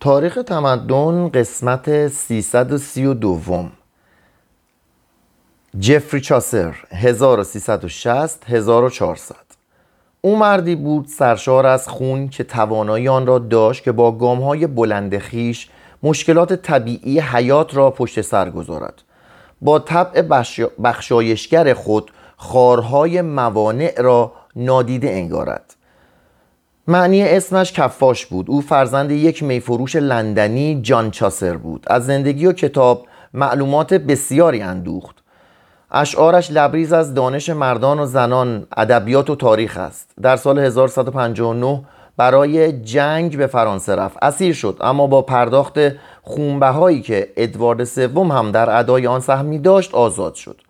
تاریخ 0.00 0.38
تمدن 0.46 1.28
قسمت 1.28 2.08
332 2.08 3.68
جفری 5.80 6.20
چاسر 6.20 6.74
1360 6.90 8.44
1400 8.50 9.36
او 10.20 10.36
مردی 10.36 10.74
بود 10.74 11.06
سرشار 11.06 11.66
از 11.66 11.88
خون 11.88 12.28
که 12.28 12.44
توانایی 12.44 13.08
آن 13.08 13.26
را 13.26 13.38
داشت 13.38 13.82
که 13.82 13.92
با 13.92 14.12
گامهای 14.12 14.66
بلند 14.66 15.18
خیش 15.18 15.68
مشکلات 16.02 16.52
طبیعی 16.52 17.20
حیات 17.20 17.76
را 17.76 17.90
پشت 17.90 18.20
سر 18.20 18.50
گذارد. 18.50 19.02
با 19.60 19.78
طبع 19.78 20.22
بخشایشگر 20.84 21.74
خود 21.74 22.10
خارهای 22.36 23.22
موانع 23.22 24.00
را 24.00 24.32
نادیده 24.56 25.10
انگارد. 25.10 25.74
معنی 26.88 27.22
اسمش 27.22 27.72
کفاش 27.72 28.26
بود. 28.26 28.50
او 28.50 28.60
فرزند 28.60 29.10
یک 29.10 29.42
میفروش 29.42 29.96
لندنی 29.96 30.80
جان 30.82 31.10
چاسر 31.10 31.56
بود. 31.56 31.84
از 31.86 32.06
زندگی 32.06 32.46
و 32.46 32.52
کتاب 32.52 33.06
معلومات 33.34 33.94
بسیاری 33.94 34.62
اندوخت. 34.62 35.16
اشعارش 35.90 36.50
لبریز 36.50 36.92
از 36.92 37.14
دانش 37.14 37.50
مردان 37.50 38.00
و 38.00 38.06
زنان 38.06 38.66
ادبیات 38.76 39.30
و 39.30 39.36
تاریخ 39.36 39.76
است. 39.76 40.10
در 40.22 40.36
سال 40.36 40.58
1159 40.58 41.84
برای 42.16 42.72
جنگ 42.72 43.38
به 43.38 43.46
فرانسه 43.46 43.94
رفت. 43.94 44.16
اسیر 44.22 44.54
شد 44.54 44.76
اما 44.80 45.06
با 45.06 45.22
پرداخت 45.22 45.78
خونبهایی 46.22 47.02
که 47.02 47.28
ادوارد 47.36 47.84
سوم 47.84 48.30
هم 48.30 48.50
در 48.50 48.78
ادای 48.78 49.06
آن 49.06 49.20
سهمی 49.20 49.58
داشت 49.58 49.94
آزاد 49.94 50.34
شد. 50.34 50.60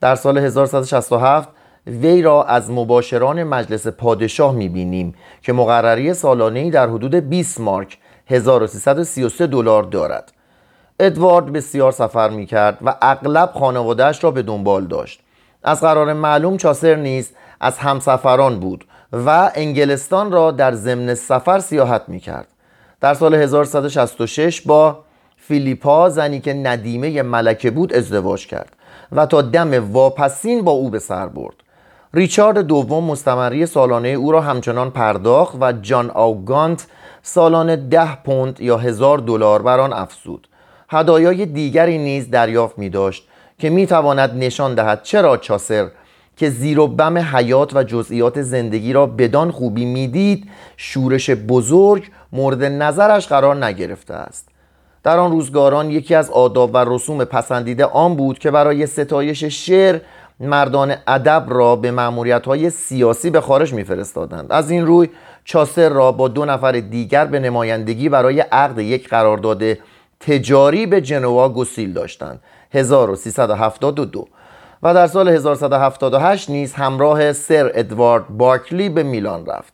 در 0.00 0.14
سال 0.14 0.38
1167 0.38 1.48
وی 1.86 2.22
را 2.22 2.44
از 2.44 2.70
مباشران 2.70 3.42
مجلس 3.42 3.86
پادشاه 3.86 4.54
می‌بینیم 4.54 5.14
که 5.42 5.52
مقرری 5.52 6.14
سالانه‌ای 6.14 6.70
در 6.70 6.88
حدود 6.88 7.14
20 7.14 7.60
مارک 7.60 7.98
1333 8.26 9.46
دلار 9.46 9.82
دارد. 9.82 10.32
ادوارد 11.00 11.52
بسیار 11.52 11.92
سفر 11.92 12.30
می‌کرد 12.30 12.78
و 12.82 12.96
اغلب 13.02 13.50
خانوادهش 13.54 14.24
را 14.24 14.30
به 14.30 14.42
دنبال 14.42 14.84
داشت. 14.84 15.20
از 15.62 15.80
قرار 15.80 16.12
معلوم 16.12 16.56
چاسر 16.56 16.94
نیز 16.94 17.30
از 17.60 17.78
همسفران 17.78 18.60
بود 18.60 18.84
و 19.12 19.50
انگلستان 19.54 20.32
را 20.32 20.50
در 20.50 20.72
ضمن 20.72 21.14
سفر 21.14 21.58
سیاحت 21.58 22.02
می‌کرد. 22.08 22.48
در 23.00 23.14
سال 23.14 23.34
1166 23.34 24.60
با 24.60 24.98
فیلیپا 25.36 26.08
زنی 26.08 26.40
که 26.40 26.54
ندیمه 26.54 27.22
ملکه 27.22 27.70
بود 27.70 27.92
ازدواج 27.92 28.46
کرد 28.46 28.76
و 29.12 29.26
تا 29.26 29.42
دم 29.42 29.92
واپسین 29.92 30.64
با 30.64 30.72
او 30.72 30.90
به 30.90 30.98
سر 30.98 31.26
برد. 31.26 31.54
ریچارد 32.14 32.58
دوم 32.58 33.04
مستمری 33.04 33.66
سالانه 33.66 34.08
او 34.08 34.32
را 34.32 34.40
همچنان 34.40 34.90
پرداخت 34.90 35.56
و 35.60 35.72
جان 35.72 36.10
آوگانت 36.14 36.86
سالانه 37.22 37.76
ده 37.76 38.16
پوند 38.24 38.60
یا 38.60 38.76
هزار 38.76 39.18
دلار 39.18 39.62
بر 39.62 39.80
آن 39.80 39.92
افزود. 39.92 40.48
هدایای 40.88 41.46
دیگری 41.46 41.98
نیز 41.98 42.30
دریافت 42.30 42.78
می 42.78 42.88
داشت 42.88 43.28
که 43.58 43.70
می 43.70 43.86
تواند 43.86 44.44
نشان 44.44 44.74
دهد 44.74 45.02
چرا 45.02 45.36
چاسر 45.36 45.88
که 46.36 46.50
زیر 46.50 46.80
و 46.80 46.86
بم 46.86 47.18
حیات 47.18 47.76
و 47.76 47.82
جزئیات 47.82 48.42
زندگی 48.42 48.92
را 48.92 49.06
بدان 49.06 49.50
خوبی 49.50 49.84
می‌دید 49.84 50.50
شورش 50.76 51.30
بزرگ 51.30 52.04
مورد 52.32 52.64
نظرش 52.64 53.28
قرار 53.28 53.64
نگرفته 53.64 54.14
است. 54.14 54.48
در 55.02 55.18
آن 55.18 55.32
روزگاران 55.32 55.90
یکی 55.90 56.14
از 56.14 56.30
آداب 56.30 56.70
و 56.74 56.76
رسوم 56.76 57.24
پسندیده 57.24 57.84
آن 57.84 58.16
بود 58.16 58.38
که 58.38 58.50
برای 58.50 58.86
ستایش 58.86 59.44
شعر 59.44 60.00
مردان 60.42 60.94
ادب 61.06 61.44
را 61.48 61.76
به 61.76 61.90
معمولیت 61.90 62.46
های 62.46 62.70
سیاسی 62.70 63.30
به 63.30 63.40
خارج 63.40 63.72
میفرستادند. 63.72 64.52
از 64.52 64.70
این 64.70 64.86
روی 64.86 65.08
چاسر 65.44 65.88
را 65.88 66.12
با 66.12 66.28
دو 66.28 66.44
نفر 66.44 66.72
دیگر 66.72 67.24
به 67.24 67.38
نمایندگی 67.40 68.08
برای 68.08 68.40
عقد 68.40 68.78
یک 68.78 69.08
قرارداد 69.08 69.62
تجاری 70.20 70.86
به 70.86 71.00
جنوا 71.00 71.48
گسیل 71.48 71.92
داشتند. 71.92 72.40
1372 72.72 74.28
و 74.82 74.94
در 74.94 75.06
سال 75.06 75.28
1178 75.28 76.50
نیز 76.50 76.74
همراه 76.74 77.32
سر 77.32 77.70
ادوارد 77.74 78.28
بارکلی 78.28 78.88
به 78.88 79.02
میلان 79.02 79.46
رفت. 79.46 79.72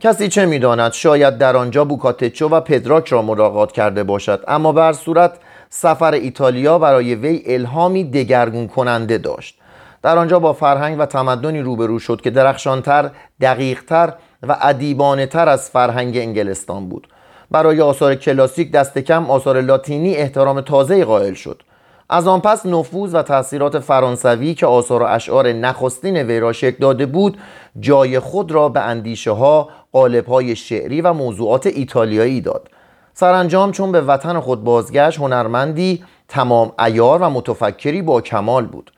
کسی 0.00 0.28
چه 0.28 0.46
می‌داند؟ 0.46 0.92
شاید 0.92 1.38
در 1.38 1.56
آنجا 1.56 1.84
بوکاتچو 1.84 2.48
و 2.48 2.60
پدراک 2.60 3.08
را 3.08 3.22
ملاقات 3.22 3.72
کرده 3.72 4.02
باشد. 4.02 4.44
اما 4.48 4.72
بر 4.72 4.92
صورت 4.92 5.32
سفر 5.70 6.12
ایتالیا 6.12 6.78
برای 6.78 7.14
وی 7.14 7.42
الهامی 7.46 8.04
دگرگون 8.04 8.68
کننده 8.68 9.18
داشت. 9.18 9.61
در 10.02 10.18
آنجا 10.18 10.38
با 10.38 10.52
فرهنگ 10.52 10.96
و 10.98 11.06
تمدنی 11.06 11.60
روبرو 11.60 11.98
شد 11.98 12.20
که 12.20 12.30
درخشانتر، 12.30 13.10
دقیقتر 13.40 14.12
و 14.42 14.56
ادیبانه 14.60 15.26
تر 15.26 15.48
از 15.48 15.70
فرهنگ 15.70 16.16
انگلستان 16.16 16.88
بود. 16.88 17.08
برای 17.50 17.80
آثار 17.80 18.14
کلاسیک 18.14 18.72
دست 18.72 18.98
کم 18.98 19.30
آثار 19.30 19.60
لاتینی 19.60 20.14
احترام 20.14 20.60
تازه 20.60 21.04
قائل 21.04 21.34
شد. 21.34 21.62
از 22.10 22.28
آن 22.28 22.40
پس 22.40 22.66
نفوذ 22.66 23.14
و 23.14 23.22
تاثیرات 23.22 23.78
فرانسوی 23.78 24.54
که 24.54 24.66
آثار 24.66 25.02
و 25.02 25.06
اشعار 25.06 25.52
نخستین 25.52 26.16
وی 26.16 26.40
را 26.40 26.52
شکل 26.52 26.76
داده 26.80 27.06
بود 27.06 27.38
جای 27.80 28.18
خود 28.18 28.52
را 28.52 28.68
به 28.68 28.80
اندیشه 28.80 29.30
ها 29.30 29.68
قالب 29.92 30.26
های 30.26 30.56
شعری 30.56 31.00
و 31.00 31.12
موضوعات 31.12 31.66
ایتالیایی 31.66 32.40
داد. 32.40 32.68
سرانجام 33.14 33.72
چون 33.72 33.92
به 33.92 34.00
وطن 34.00 34.40
خود 34.40 34.64
بازگشت 34.64 35.18
هنرمندی 35.18 36.04
تمام 36.28 36.72
ایار 36.78 37.22
و 37.22 37.30
متفکری 37.30 38.02
با 38.02 38.20
کمال 38.20 38.66
بود. 38.66 38.90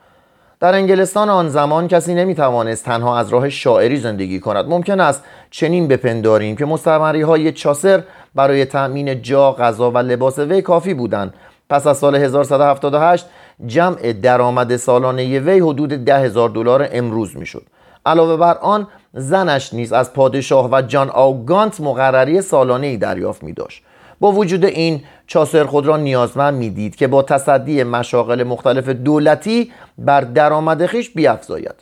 در 0.61 0.75
انگلستان 0.75 1.31
آن 1.31 1.49
زمان 1.49 1.89
کسی 1.89 2.15
نمی‌توانست 2.15 2.85
تنها 2.85 3.19
از 3.19 3.29
راه 3.29 3.49
شاعری 3.49 3.97
زندگی 3.97 4.41
کند. 4.41 4.69
ممکن 4.69 5.01
است 5.01 5.25
چنین 5.51 5.89
بپنداریم 5.89 6.57
که 6.57 6.65
مستمری 6.65 7.23
های 7.23 7.53
چاسر 7.53 8.03
برای 8.35 8.65
تأمین 8.65 9.23
جا، 9.23 9.53
غذا 9.53 9.91
و 9.91 9.99
لباس 9.99 10.39
وی 10.39 10.63
کافی 10.63 10.95
بودند. 10.95 11.35
پس 11.71 11.87
از 11.87 11.99
سال 11.99 12.15
1178 12.15 13.27
جمع 13.67 14.13
درآمد 14.13 14.77
سالانه 14.77 15.41
وی 15.41 15.61
حدود 15.61 15.91
ده 15.91 16.29
دلار 16.29 16.89
امروز 16.93 17.37
می‌شد. 17.37 17.63
علاوه 18.07 18.37
بر 18.37 18.59
آن 18.59 18.87
زنش 19.15 19.75
نیز 19.75 19.93
از 19.93 20.13
پادشاه 20.13 20.69
و 20.73 20.83
جان 20.83 21.11
آوگانت 21.11 21.81
مقرری 21.81 22.43
سالانه 22.43 22.87
ای 22.87 22.97
دریافت 22.97 23.43
می 23.43 23.53
داشت 23.53 23.83
با 24.25 24.33
وجود 24.33 24.65
این 24.65 25.03
چاسر 25.27 25.65
خود 25.65 25.87
را 25.87 25.97
نیازمند 25.97 26.55
می‌دید 26.55 26.97
که 26.97 27.07
با 27.07 27.23
تصدی 27.23 27.83
مشاغل 27.83 28.43
مختلف 28.43 28.89
دولتی 28.89 29.73
بر 29.99 30.21
درآمد 30.21 30.87
خیش 30.87 31.11
بیافزاید. 31.11 31.75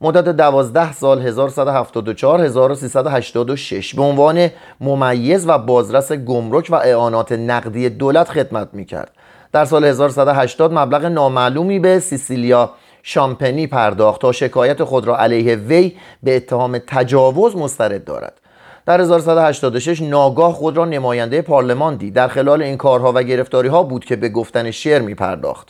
مدت 0.00 0.28
دوازده 0.28 0.92
سال 0.92 1.22
1174 1.22 2.40
1386 2.40 3.94
به 3.94 4.02
عنوان 4.02 4.48
ممیز 4.80 5.48
و 5.48 5.58
بازرس 5.58 6.12
گمرک 6.12 6.66
و 6.70 6.74
اعانات 6.74 7.32
نقدی 7.32 7.88
دولت 7.88 8.28
خدمت 8.28 8.68
می‌کرد. 8.72 9.10
در 9.52 9.64
سال 9.64 9.84
1180 9.84 10.72
مبلغ 10.72 11.04
نامعلومی 11.04 11.78
به 11.78 11.98
سیسیلیا 11.98 12.70
شامپنی 13.02 13.66
پرداخت 13.66 14.20
تا 14.20 14.32
شکایت 14.32 14.84
خود 14.84 15.06
را 15.06 15.18
علیه 15.18 15.56
وی 15.56 15.92
به 16.22 16.36
اتهام 16.36 16.78
تجاوز 16.86 17.56
مسترد 17.56 18.04
دارد. 18.04 18.40
در 18.88 19.00
1186 19.00 20.02
ناگاه 20.02 20.52
خود 20.52 20.76
را 20.76 20.84
نماینده 20.84 21.42
پارلمان 21.42 21.96
دید. 21.96 22.14
در 22.14 22.28
خلال 22.28 22.62
این 22.62 22.76
کارها 22.76 23.12
و 23.14 23.22
گرفتاری 23.22 23.68
ها 23.68 23.82
بود 23.82 24.04
که 24.04 24.16
به 24.16 24.28
گفتن 24.28 24.70
شعر 24.70 25.02
می 25.02 25.14
پرداخت 25.14 25.68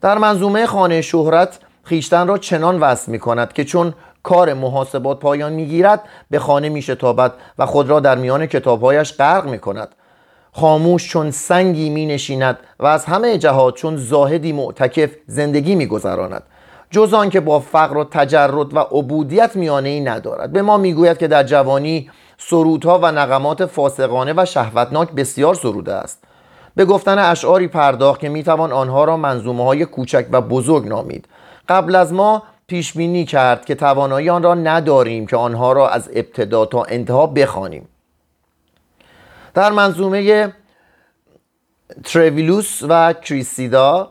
در 0.00 0.18
منظومه 0.18 0.66
خانه 0.66 1.00
شهرت 1.00 1.58
خیشتن 1.84 2.26
را 2.26 2.38
چنان 2.38 2.80
وصل 2.80 3.12
می 3.12 3.18
کند 3.18 3.52
که 3.52 3.64
چون 3.64 3.94
کار 4.22 4.54
محاسبات 4.54 5.20
پایان 5.20 5.52
می 5.52 5.66
گیرد 5.66 6.02
به 6.30 6.38
خانه 6.38 6.68
می 6.68 6.82
شتابد 6.82 7.32
و 7.58 7.66
خود 7.66 7.88
را 7.88 8.00
در 8.00 8.18
میان 8.18 8.46
کتابهایش 8.46 9.12
غرق 9.12 9.46
می 9.46 9.58
کند 9.58 9.88
خاموش 10.52 11.08
چون 11.08 11.30
سنگی 11.30 11.90
می 11.90 12.06
نشیند 12.06 12.58
و 12.78 12.86
از 12.86 13.04
همه 13.04 13.38
جهات 13.38 13.74
چون 13.74 13.96
زاهدی 13.96 14.52
معتکف 14.52 15.10
زندگی 15.26 15.74
می 15.74 15.86
گذراند 15.86 16.42
جز 16.90 17.28
که 17.28 17.40
با 17.40 17.60
فقر 17.60 17.96
و 17.96 18.04
تجرد 18.04 18.76
و 18.76 18.78
عبودیت 18.78 19.56
میانه 19.56 19.88
ای 19.88 20.00
ندارد. 20.00 20.52
به 20.52 20.62
ما 20.62 20.76
می‌گوید 20.76 21.18
که 21.18 21.28
در 21.28 21.42
جوانی 21.42 22.10
سرودها 22.42 22.98
و 22.98 23.12
نقمات 23.12 23.66
فاسقانه 23.66 24.34
و 24.36 24.44
شهوتناک 24.44 25.10
بسیار 25.10 25.54
سروده 25.54 25.94
است. 25.94 26.24
به 26.74 26.84
گفتن 26.84 27.18
اشعاری 27.18 27.68
پرداخت 27.68 28.20
که 28.20 28.28
می‌توان 28.28 28.72
آنها 28.72 29.04
را 29.04 29.16
منظومه 29.16 29.64
های 29.64 29.84
کوچک 29.84 30.26
و 30.32 30.40
بزرگ 30.40 30.86
نامید. 30.88 31.28
قبل 31.68 31.94
از 31.94 32.12
ما 32.12 32.42
پیش 32.66 32.92
بینی 32.92 33.24
کرد 33.24 33.64
که 33.64 33.74
توانایی 33.74 34.30
آن 34.30 34.42
را 34.42 34.54
نداریم 34.54 35.26
که 35.26 35.36
آنها 35.36 35.72
را 35.72 35.88
از 35.88 36.10
ابتدا 36.14 36.66
تا 36.66 36.82
انتها 36.82 37.26
بخوانیم. 37.26 37.88
در 39.54 39.72
منظومه 39.72 40.52
ترویلوس 42.04 42.82
و 42.88 43.12
کریسیدا 43.12 44.10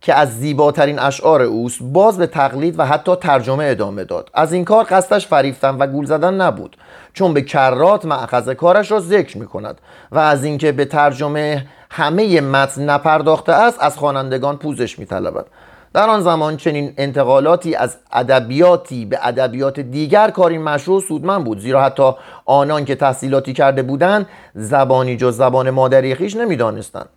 که 0.00 0.14
از 0.14 0.38
زیباترین 0.38 0.98
اشعار 0.98 1.42
اوست 1.42 1.78
باز 1.82 2.18
به 2.18 2.26
تقلید 2.26 2.78
و 2.78 2.86
حتی 2.86 3.16
ترجمه 3.16 3.64
ادامه 3.64 4.04
داد 4.04 4.30
از 4.34 4.52
این 4.52 4.64
کار 4.64 4.86
قصدش 4.90 5.26
فریفتن 5.26 5.74
و 5.74 5.86
گول 5.86 6.04
زدن 6.04 6.34
نبود 6.34 6.76
چون 7.12 7.34
به 7.34 7.42
کرات 7.42 8.04
معخذ 8.04 8.48
کارش 8.48 8.90
را 8.90 9.00
ذکر 9.00 9.38
می 9.38 9.46
کند 9.46 9.80
و 10.12 10.18
از 10.18 10.44
اینکه 10.44 10.72
به 10.72 10.84
ترجمه 10.84 11.66
همه 11.90 12.40
متن 12.40 12.90
نپرداخته 12.90 13.52
است 13.52 13.78
از 13.80 13.96
خوانندگان 13.96 14.56
پوزش 14.56 14.98
می 14.98 15.06
طلبد. 15.06 15.46
در 15.92 16.08
آن 16.08 16.20
زمان 16.20 16.56
چنین 16.56 16.94
انتقالاتی 16.96 17.74
از 17.74 17.96
ادبیاتی 18.12 19.04
به 19.04 19.18
ادبیات 19.22 19.80
دیگر 19.80 20.30
کاری 20.30 20.58
مشروع 20.58 21.00
سودمند 21.00 21.44
بود 21.44 21.58
زیرا 21.58 21.82
حتی 21.82 22.12
آنان 22.44 22.84
که 22.84 22.94
تحصیلاتی 22.94 23.52
کرده 23.52 23.82
بودند 23.82 24.26
زبانی 24.54 25.16
جز 25.16 25.36
زبان 25.36 25.70
مادری 25.70 26.14
خیش 26.14 26.36
نمی‌دانستند 26.36 27.08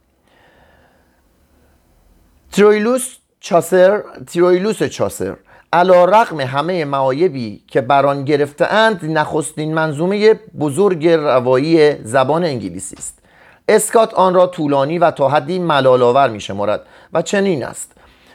ترویلوس 2.51 3.15
چاسر 3.39 4.03
ترویلوس 4.33 4.83
چاسر. 4.83 5.35
علا 5.73 6.05
رقم 6.05 6.41
همه 6.41 6.85
معایبی 6.85 7.63
که 7.67 7.81
بران 7.81 8.25
گرفته 8.25 8.73
اند 8.73 8.99
نخستین 9.03 9.73
منظومه 9.73 10.33
بزرگ 10.59 11.07
روایی 11.07 11.95
زبان 12.03 12.43
انگلیسی 12.43 12.95
است. 12.95 13.19
اسکات 13.67 14.13
آن 14.13 14.33
را 14.33 14.47
طولانی 14.47 14.99
و 14.99 15.11
تا 15.11 15.29
حدی 15.29 15.59
ملالآور 15.59 16.29
می 16.29 16.39
شمارد 16.39 16.81
و 17.13 17.21
چنین 17.21 17.63
است. 17.63 17.91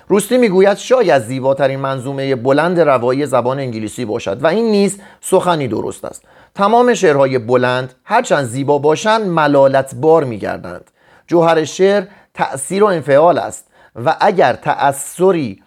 روستی 0.08 0.38
می‌گوید 0.38 0.76
شاید 0.76 1.22
زیباترین 1.22 1.80
منظومه 1.80 2.34
بلند 2.34 2.80
روایی 2.80 3.26
زبان 3.26 3.58
انگلیسی 3.58 4.04
باشد 4.04 4.44
و 4.44 4.46
این 4.46 4.70
نیز 4.70 5.00
سخنی 5.20 5.68
درست 5.68 6.04
است. 6.04 6.22
تمام 6.54 6.94
شعرهای 6.94 7.38
بلند 7.38 7.94
هرچند 8.04 8.44
زیبا 8.44 8.78
باشند 8.78 9.26
ملالتبار 9.26 10.24
میگردند. 10.24 10.90
جوهر 11.26 11.64
شعر 11.64 12.04
تأثیر 12.34 12.84
و 12.84 12.86
انفعال 12.86 13.38
است. 13.38 13.65
و 14.04 14.16
اگر 14.20 14.52
تأثری 14.52 15.62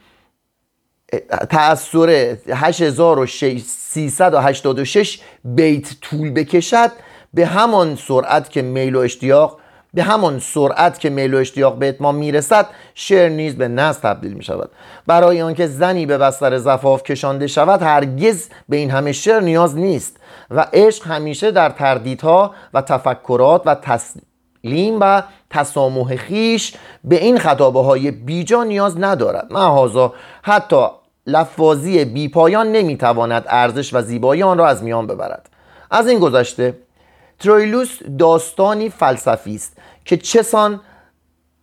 تأثیر 1.50 2.10
8386 2.54 5.20
بیت 5.44 6.00
طول 6.02 6.32
بکشد 6.32 6.92
به 7.34 7.46
همان 7.46 7.96
سرعت 7.96 8.50
که 8.50 8.62
میل 8.62 8.96
و 8.96 9.00
اشتیاق 9.00 9.60
به 9.94 10.04
همان 10.04 10.40
سرعت 10.40 11.00
که 11.00 11.10
میل 11.10 11.34
و 11.34 11.38
اشتیاق 11.38 11.78
به 11.78 11.90
اتمام 11.90 12.16
می‌رسد 12.16 12.68
شعر 12.94 13.30
نیز 13.30 13.56
به 13.56 13.68
نص 13.68 14.00
تبدیل 14.00 14.34
می 14.34 14.44
شود 14.44 14.70
برای 15.08 15.42
آنکه 15.42 15.68
زنی 15.68 16.06
به 16.06 16.18
بستر 16.18 16.58
زفاف 16.58 17.04
کشانده 17.04 17.48
شود 17.48 17.82
هرگز 17.82 18.50
به 18.70 18.78
این 18.78 18.92
همه 18.92 19.12
شعر 19.12 19.40
نیاز 19.40 19.78
نیست 19.78 20.18
و 20.52 20.68
عشق 20.74 21.08
همیشه 21.08 21.52
در 21.52 21.70
تردیدها 21.70 22.54
و 22.74 22.82
تفکرات 22.82 23.62
و 23.66 23.76
تسلیم 24.64 24.98
و 25.02 25.24
تسامح 25.50 26.16
خیش 26.16 26.74
به 27.04 27.24
این 27.24 27.38
خطابه 27.40 27.82
های 27.82 28.12
بیجا 28.12 28.64
نیاز 28.64 28.98
ندارد. 29.00 29.54
محازا 29.54 30.14
حتی 30.42 30.88
لفاظی 31.28 32.06
بیپایان 32.06 32.72
نمی‌تواند 32.72 33.46
ارزش 33.48 33.94
و 33.94 34.02
زیبایی 34.02 34.44
آن 34.44 34.58
را 34.58 34.68
از 34.68 34.84
میان 34.84 35.08
ببرد. 35.08 35.50
از 35.92 36.08
این 36.08 36.20
گذشته 36.20 36.78
ترویلوس 37.40 38.00
داستانی 38.20 38.90
فلسفی 38.90 39.56
است 39.56 39.78
که 40.06 40.18
چسان 40.18 40.80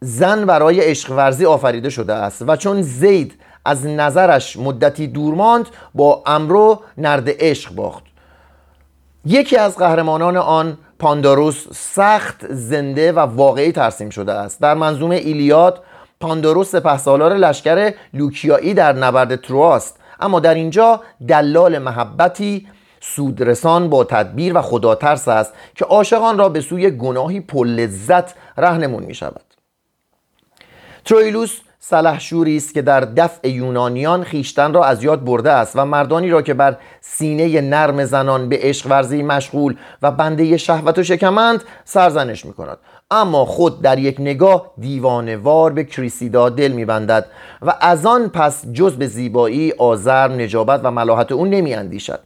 زن 0.00 0.46
برای 0.46 0.80
عشق 0.80 1.10
ورزی 1.12 1.46
آفریده 1.46 1.90
شده 1.90 2.14
است 2.14 2.44
و 2.46 2.56
چون 2.56 2.82
زید 2.82 3.34
از 3.64 3.86
نظرش 3.86 4.56
مدتی 4.56 5.06
دور 5.06 5.34
ماند 5.34 5.66
با 5.94 6.22
امرو 6.26 6.80
نرد 6.98 7.24
عشق 7.28 7.74
باخت. 7.74 8.04
یکی 9.24 9.56
از 9.56 9.76
قهرمانان 9.78 10.36
آن 10.36 10.78
پانداروس 10.98 11.66
سخت 11.72 12.46
زنده 12.52 13.12
و 13.12 13.18
واقعی 13.18 13.72
ترسیم 13.72 14.10
شده 14.10 14.32
است. 14.32 14.60
در 14.60 14.74
منظومه 14.74 15.16
ایلیاد 15.16 15.82
پانداروس 16.20 16.70
سپه 16.70 16.98
سالار 16.98 17.34
لشکر 17.34 17.94
لوکیایی 18.14 18.74
در 18.74 18.92
نبرد 18.92 19.40
ترواست 19.40 20.00
اما 20.20 20.40
در 20.40 20.54
اینجا 20.54 21.00
دلال 21.28 21.78
محبتی 21.78 22.66
سودرسان 23.00 23.90
با 23.90 24.04
تدبیر 24.04 24.58
و 24.58 24.62
خداترس 24.62 25.28
است 25.28 25.52
که 25.74 25.84
عاشقان 25.84 26.38
را 26.38 26.48
به 26.48 26.60
سوی 26.60 26.90
گناهی 26.90 27.40
پر 27.40 27.66
لذت 27.66 28.34
رهنمون 28.58 29.02
می 29.02 29.14
شود 29.14 29.44
ترویلوس 31.04 31.60
سلحشوری 31.88 32.56
است 32.56 32.74
که 32.74 32.82
در 32.82 33.00
دفع 33.00 33.48
یونانیان 33.48 34.24
خیشتن 34.24 34.74
را 34.74 34.84
از 34.84 35.04
یاد 35.04 35.24
برده 35.24 35.52
است 35.52 35.76
و 35.76 35.84
مردانی 35.84 36.30
را 36.30 36.42
که 36.42 36.54
بر 36.54 36.76
سینه 37.00 37.60
نرم 37.60 38.04
زنان 38.04 38.48
به 38.48 38.58
عشق 38.62 38.90
ورزی 38.90 39.22
مشغول 39.22 39.76
و 40.02 40.10
بنده 40.10 40.56
شهوت 40.56 40.98
و 40.98 41.02
شکمند 41.02 41.64
سرزنش 41.84 42.44
می 42.44 42.52
کند 42.52 42.78
اما 43.10 43.44
خود 43.44 43.82
در 43.82 43.98
یک 43.98 44.20
نگاه 44.20 44.72
دیوانوار 44.78 45.72
به 45.72 45.84
کریسیدا 45.84 46.48
دل 46.48 46.72
میبندد 46.72 47.26
و 47.62 47.74
از 47.80 48.06
آن 48.06 48.28
پس 48.28 48.66
جز 48.72 48.96
به 48.96 49.06
زیبایی 49.06 49.72
آزر 49.72 50.28
نجابت 50.28 50.80
و 50.84 50.90
ملاحت 50.90 51.32
او 51.32 51.46
نمی 51.46 51.74
اندیشد 51.74 52.20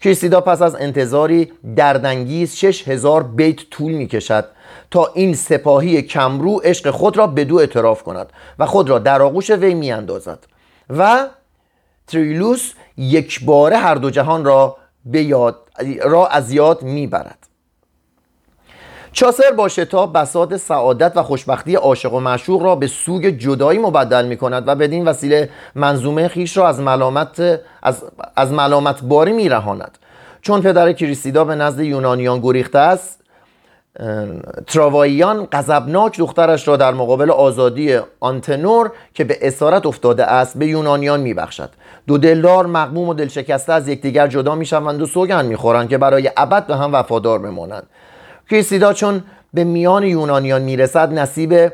کریسیدا 0.00 0.40
پس 0.40 0.62
از 0.62 0.74
انتظاری 0.74 1.52
دردانگیز 1.76 2.56
شش 2.56 2.88
هزار 2.88 3.22
بیت 3.22 3.70
طول 3.70 3.92
می 3.92 4.06
کشد 4.06 4.44
تا 4.94 5.10
این 5.14 5.34
سپاهی 5.34 6.02
کمرو 6.02 6.60
عشق 6.64 6.90
خود 6.90 7.16
را 7.16 7.26
به 7.26 7.44
دو 7.44 7.56
اعتراف 7.56 8.02
کند 8.02 8.32
و 8.58 8.66
خود 8.66 8.90
را 8.90 8.98
در 8.98 9.22
آغوش 9.22 9.50
وی 9.50 9.74
می 9.74 9.92
اندازد 9.92 10.38
و 10.98 11.26
تریلوس 12.06 12.72
یک 12.96 13.44
باره 13.44 13.76
هر 13.76 13.94
دو 13.94 14.10
جهان 14.10 14.44
را 14.44 14.76
به 15.04 15.22
یاد 15.22 15.56
را 16.02 16.26
از 16.26 16.52
یاد 16.52 16.82
می‌برد 16.82 17.38
چاسر 19.12 19.50
با 19.56 19.68
شتاب 19.68 20.18
بساط 20.18 20.54
سعادت 20.54 21.16
و 21.16 21.22
خوشبختی 21.22 21.74
عاشق 21.74 22.14
و 22.14 22.20
معشوق 22.20 22.62
را 22.62 22.76
به 22.76 22.86
سوگ 22.86 23.26
جدایی 23.26 23.78
مبدل 23.78 24.26
می 24.26 24.36
کند 24.36 24.68
و 24.68 24.74
بدین 24.74 25.08
وسیله 25.08 25.50
منظومه 25.74 26.28
خیش 26.28 26.56
را 26.56 26.68
از 26.68 26.80
ملامت 26.80 27.60
از, 27.82 28.04
از 28.36 28.52
ملامت 28.52 29.02
باری 29.02 29.32
می 29.32 29.48
رهاند. 29.48 29.98
چون 30.42 30.62
پدر 30.62 30.92
کریستیدا 30.92 31.44
به 31.44 31.54
نزد 31.54 31.80
یونانیان 31.80 32.40
گریخته 32.40 32.78
است 32.78 33.23
تراواییان 34.66 35.48
غضبناک 35.52 36.18
دخترش 36.18 36.68
را 36.68 36.76
در 36.76 36.94
مقابل 36.94 37.30
آزادی 37.30 37.98
آنتنور 38.20 38.92
که 39.14 39.24
به 39.24 39.38
اسارت 39.42 39.86
افتاده 39.86 40.24
است 40.24 40.58
به 40.58 40.66
یونانیان 40.66 41.20
میبخشد. 41.20 41.70
دو 42.06 42.18
دلدار 42.18 42.66
مقموم 42.66 43.08
و 43.08 43.14
دلشکسته 43.14 43.72
از 43.72 43.88
یکدیگر 43.88 44.26
جدا 44.26 44.54
می‌شوند 44.54 45.02
و 45.02 45.06
سوگند 45.06 45.44
می‌خورند 45.44 45.88
که 45.88 45.98
برای 45.98 46.30
ابد 46.36 46.66
به 46.66 46.76
هم 46.76 46.94
وفادار 46.94 47.38
بمانند. 47.38 47.86
کریسیدا 48.50 48.92
چون 48.92 49.24
به 49.54 49.64
میان 49.64 50.02
یونانیان 50.02 50.62
می‌رسد 50.62 51.12
نصیب 51.12 51.72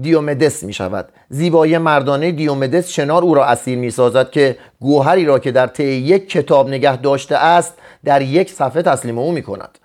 دیومدس 0.00 0.62
می 0.62 0.72
شود 0.72 1.08
زیبایی 1.28 1.78
مردانه 1.78 2.32
دیومدس 2.32 2.88
شنار 2.88 3.22
او 3.22 3.34
را 3.34 3.44
اسیر 3.44 3.78
می 3.78 3.90
سازد 3.90 4.30
که 4.30 4.56
گوهری 4.80 5.24
را 5.24 5.38
که 5.38 5.52
در 5.52 5.66
طی 5.66 5.84
یک 5.84 6.28
کتاب 6.28 6.68
نگه 6.68 6.96
داشته 6.96 7.36
است 7.36 7.74
در 8.04 8.22
یک 8.22 8.50
صفحه 8.50 8.82
تسلیم 8.82 9.18
او 9.18 9.32
می 9.32 9.42
کند 9.42 9.78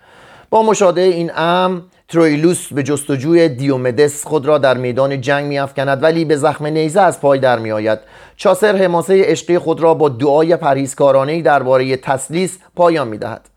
با 0.50 0.62
مشاهده 0.62 1.00
این 1.00 1.30
ام 1.34 1.82
ترویلوس 2.08 2.72
به 2.72 2.82
جستجوی 2.82 3.48
دیومدس 3.48 4.26
خود 4.26 4.46
را 4.46 4.58
در 4.58 4.76
میدان 4.76 5.20
جنگ 5.20 5.46
می 5.46 5.58
افکند 5.58 6.02
ولی 6.02 6.24
به 6.24 6.36
زخم 6.36 6.66
نیزه 6.66 7.00
از 7.00 7.20
پای 7.20 7.38
در 7.38 7.58
می 7.58 7.72
آید 7.72 7.98
چاسر 8.36 8.76
حماسه 8.76 9.22
عشقی 9.24 9.58
خود 9.58 9.80
را 9.80 9.94
با 9.94 10.08
دعای 10.08 10.56
پرهیزکارانه 10.56 11.42
درباره 11.42 11.96
تسلیس 11.96 12.58
پایان 12.76 13.08
می 13.08 13.18
دهد 13.18 13.48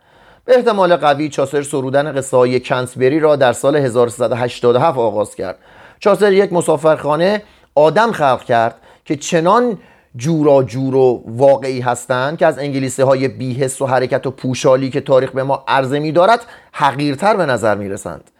به 0.45 0.55
احتمال 0.55 0.95
قوی 0.95 1.29
چاسر 1.29 1.61
سرودن 1.61 2.11
قصه 2.11 2.38
های 2.38 2.59
کنسبری 2.59 3.19
را 3.19 3.35
در 3.35 3.53
سال 3.53 3.75
1387 3.75 4.98
آغاز 4.98 5.36
کرد. 5.36 5.57
چاسر 6.00 6.33
یک 6.33 6.53
مسافرخانه 6.53 7.43
آدم 7.75 8.12
خلق 8.12 8.43
کرد 8.43 8.75
که 9.05 9.15
چنان 9.15 9.77
جورا 10.15 10.63
جور 10.63 10.96
و 10.96 11.24
واقعی 11.27 11.82
هستند 11.82 12.38
که 12.38 12.46
از 12.46 12.60
انگلیسی 12.60 13.01
های 13.01 13.27
بیهست 13.27 13.82
و 13.82 13.86
حرکت 13.86 14.27
و 14.27 14.32
پوشالی 14.32 14.89
که 14.89 15.01
تاریخ 15.01 15.32
به 15.32 15.44
ما 15.44 15.63
عرضه 15.68 16.00
می 16.00 16.12
دارد 16.12 16.39
حقیرتر 16.72 17.36
به 17.36 17.46
نظر 17.46 17.75
می 17.75 17.89
رسند 17.89 18.32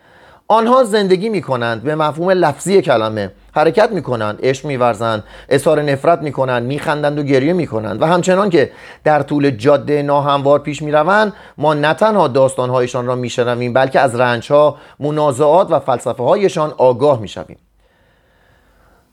آنها 0.51 0.84
زندگی 0.84 1.30
می 1.30 1.42
کنند 1.42 1.84
به 1.84 1.96
مفهوم 1.96 2.30
لفظی 2.30 2.82
کلمه. 2.82 3.32
حرکت 3.51 3.92
می 3.92 4.01
کنند 4.01 4.40
عشق 4.44 4.66
می 4.66 4.78
ورزند 4.78 5.24
اظهار 5.50 5.82
نفرت 5.82 6.22
می 6.22 6.32
کنند 6.32 6.63
می 6.63 6.80
خندند 6.80 7.20
و 7.20 7.24
گریه 7.24 7.54
می 7.54 7.68
کنند 7.68 8.01
و 8.01 8.06
همچنان 8.06 8.50
که 8.50 8.72
در 9.04 9.22
طول 9.22 9.50
جاده 9.50 10.01
ناهموار 10.01 10.60
پیش 10.60 10.82
می 10.82 10.92
روند 10.92 11.34
ما 11.58 11.74
نه 11.74 11.94
تنها 11.94 12.28
داستانهایشان 12.28 13.06
را 13.06 13.16
می 13.16 13.30
شنویم 13.30 13.74
بلکه 13.74 14.00
از 14.00 14.16
رنجها 14.16 14.78
منازعات 15.00 15.72
و 15.72 15.80
فلسفه 15.80 16.24
هایشان 16.24 16.74
آگاه 16.78 17.22
می 17.22 17.28
شویم 17.28 17.58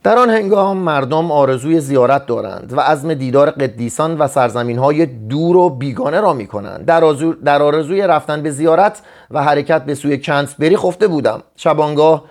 در 0.02 0.18
آن 0.18 0.30
هنگام 0.30 0.76
مردم 0.76 1.32
آرزوی 1.32 1.80
زیارت 1.80 2.26
دارند 2.26 2.72
و 2.76 2.80
عزم 2.80 3.14
دیدار 3.14 3.50
قدیسان 3.50 4.18
و 4.18 4.28
سرزمین 4.28 4.78
های 4.78 5.06
دور 5.06 5.56
و 5.56 5.70
بیگانه 5.70 6.20
را 6.20 6.32
می 6.32 6.46
کنند 6.46 6.84
در, 6.84 7.00
در 7.44 7.62
آرزوی 7.62 8.02
رفتن 8.02 8.42
به 8.42 8.50
زیارت 8.50 9.02
و 9.30 9.42
حرکت 9.42 9.84
به 9.84 9.94
سوی 9.94 10.18
کنسبری 10.18 10.76
خفته 10.76 11.08
بودم. 11.08 11.42
شبانگاه 11.56 12.24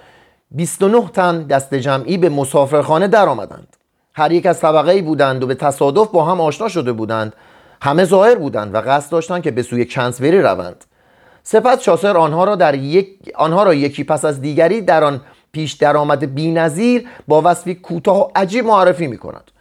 29 0.51 1.09
تن 1.13 1.43
دست 1.43 1.75
جمعی 1.75 2.17
به 2.17 2.29
مسافرخانه 2.29 3.07
در 3.07 3.29
آمدند 3.29 3.77
هر 4.13 4.31
یک 4.31 4.45
از 4.45 4.59
طبقه 4.59 5.01
بودند 5.01 5.43
و 5.43 5.47
به 5.47 5.55
تصادف 5.55 6.07
با 6.11 6.25
هم 6.25 6.41
آشنا 6.41 6.67
شده 6.67 6.91
بودند. 6.91 7.33
همه 7.81 8.05
ظاهر 8.05 8.35
بودند 8.35 8.75
و 8.75 8.81
قصد 8.81 9.11
داشتند 9.11 9.43
که 9.43 9.51
به 9.51 9.61
سوی 9.61 9.85
کنسبری 9.85 10.41
روند. 10.41 10.85
سپس 11.43 11.81
شاسر 11.81 12.17
آنها 12.17 12.43
را 12.43 12.55
در 12.55 12.75
یک 12.75 13.07
آنها 13.35 13.63
را 13.63 13.73
یکی 13.73 14.03
پس 14.03 14.25
از 14.25 14.41
دیگری 14.41 14.81
در 14.81 15.03
آن 15.03 15.21
پیش 15.57 15.73
درآمد 15.73 16.35
بینظیر 16.35 17.07
با 17.27 17.41
وصفی 17.45 17.75
کوتاه 17.75 18.21
و 18.21 18.31
عجیب 18.35 18.65
معرفی 18.65 19.07
می 19.07 19.17
کند 19.17 19.51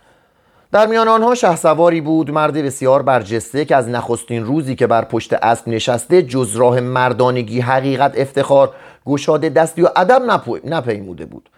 در 0.72 0.86
میان 0.86 1.08
آنها 1.08 1.34
سواری 1.34 2.00
بود 2.00 2.30
مرد 2.30 2.54
بسیار 2.54 3.02
برجسته 3.02 3.64
که 3.64 3.76
از 3.76 3.88
نخستین 3.88 4.44
روزی 4.44 4.74
که 4.74 4.86
بر 4.86 5.04
پشت 5.04 5.32
اسب 5.32 5.68
نشسته 5.68 6.22
جز 6.22 6.56
راه 6.56 6.80
مردانگی 6.80 7.60
حقیقت 7.60 8.18
افتخار 8.18 8.74
گشاده 9.06 9.48
دستی 9.48 9.82
و 9.82 9.88
ادب 9.96 10.22
نپیموده 10.64 11.26
بود. 11.26 11.48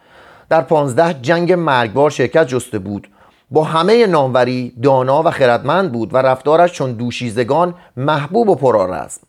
در 0.49 0.61
پانزده 0.61 1.15
جنگ 1.23 1.53
مرگبار 1.53 2.11
شرکت 2.11 2.47
جسته 2.47 2.79
بود. 2.79 3.09
با 3.51 3.65
همه 3.65 4.07
ناموری 4.07 4.73
دانا 4.83 5.23
و 5.23 5.31
خردمند 5.31 5.93
بود 5.93 6.15
و 6.15 6.17
رفتارش 6.17 6.73
چون 6.73 6.93
دوشیزگان 6.93 7.75
محبوب 7.97 8.49
و 8.49 8.55
پرارزم 8.55 9.21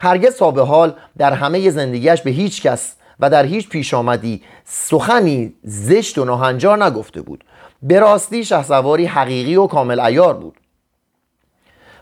هرگز 0.00 0.36
تا 0.36 0.50
حال 0.50 0.94
در 1.18 1.32
همه 1.32 1.70
زندگیش 1.70 2.22
به 2.22 2.30
هیچ 2.30 2.62
کس 2.62 2.94
و 3.20 3.30
در 3.30 3.44
هیچ 3.44 3.68
پیش 3.68 3.94
آمدی 3.94 4.42
سخنی 4.64 5.54
زشت 5.62 6.18
و 6.18 6.24
ناهنجار 6.24 6.84
نگفته 6.84 7.22
بود. 7.22 7.44
به 7.82 8.00
راستی 8.00 8.44
شهسواری 8.44 9.06
حقیقی 9.06 9.56
و 9.56 9.66
کامل 9.66 10.00
ایار 10.00 10.34
بود. 10.34 10.56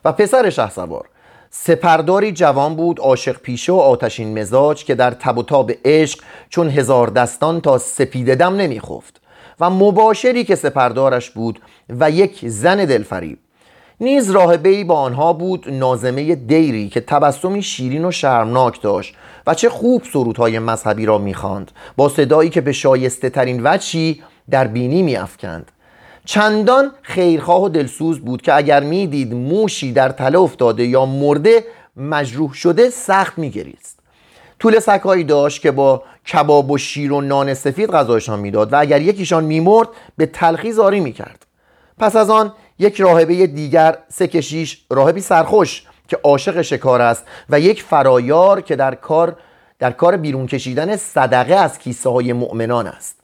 و 0.05 0.13
پسر 0.13 0.51
شهسوار 0.51 1.09
سپرداری 1.51 2.33
جوان 2.33 2.77
بود 2.77 3.01
عاشق 3.01 3.41
پیشه 3.41 3.73
و 3.73 3.77
آتشین 3.77 4.39
مزاج 4.39 4.85
که 4.85 4.95
در 4.95 5.11
تب 5.11 5.39
و 5.39 5.43
تاب 5.43 5.73
عشق 5.85 6.21
چون 6.49 6.69
هزار 6.71 7.07
دستان 7.07 7.61
تا 7.61 7.79
سپید 7.79 8.35
دم 8.35 8.57
نمیخفت. 8.57 9.21
و 9.61 9.71
مباشری 9.71 10.45
که 10.45 10.55
سپردارش 10.55 11.31
بود 11.31 11.61
و 11.89 12.11
یک 12.11 12.49
زن 12.49 12.85
دلفریب. 12.85 13.39
نیز 14.01 14.31
راهبه 14.31 14.85
با 14.85 14.95
آنها 14.95 15.33
بود 15.33 15.71
نازمه 15.71 16.35
دیری 16.35 16.89
که 16.89 17.01
تبسمی 17.01 17.63
شیرین 17.63 18.05
و 18.05 18.11
شرمناک 18.11 18.83
داشت. 18.83 19.15
و 19.47 19.55
چه 19.55 19.69
خوب 19.69 20.03
سرودهای 20.13 20.59
مذهبی 20.59 21.07
را 21.07 21.19
می‌خواند. 21.19 21.71
با 21.97 22.09
صدایی 22.09 22.51
که 22.51 22.61
به 22.61 22.73
شایسته 22.73 23.31
ترین 23.31 23.61
وچی 23.65 24.23
در 24.51 24.67
بینی 24.67 25.03
میافکند. 25.03 25.73
چندان 26.25 26.91
خیرخواه 27.03 27.63
و 27.63 27.69
دلسوز 27.69 28.21
بود 28.21 28.43
که 28.43 28.55
اگر 28.55 28.81
می‌دید 28.81 29.35
موشی 29.35 29.93
در 29.93 30.09
تله 30.09 30.39
افتاده 30.39 30.85
یا 30.85 31.07
مرده 31.07 31.65
مجروح 31.97 32.53
شده 32.53 32.91
سخت 32.91 33.39
میگریست. 33.39 33.99
طول 34.59 34.79
سکایی 34.79 35.25
داشت 35.25 35.63
که 35.63 35.71
با 35.71 36.03
کباب 36.33 36.71
و 36.71 36.79
شیر 36.79 37.13
و 37.13 37.21
نان 37.21 37.55
سفید 37.55 37.91
غذایشان 37.91 38.41
می‌داد 38.41 38.73
و 38.73 38.81
اگر 38.81 39.01
یکیشان 39.01 39.45
میمرد 39.45 39.89
به 40.17 40.27
تلخی 40.27 40.73
زاری 40.73 41.01
می‌کرد. 41.01 41.47
پس 41.99 42.17
از 42.17 42.31
آن 42.31 42.53
یک 42.79 43.01
راهبه 43.01 43.47
دیگر 43.47 43.99
سه 44.09 44.27
کشیش 44.27 44.85
راهبی 44.91 45.21
سرخوش 45.21 45.83
که 46.09 46.19
عاشق 46.23 46.63
شکار 46.63 47.03
است 47.03 47.25
و 47.51 47.61
یک 47.61 47.83
فرایار 47.83 48.61
که 48.61 48.77
در 48.77 48.95
کار 48.95 49.37
در 49.79 49.91
کار 49.91 50.17
بیرون 50.17 50.47
کشیدن 50.47 50.97
صدقه 50.97 51.55
از 51.55 51.79
کیسه 51.79 52.11
های 52.11 52.33
مؤمنان 52.33 52.87
است. 52.87 53.17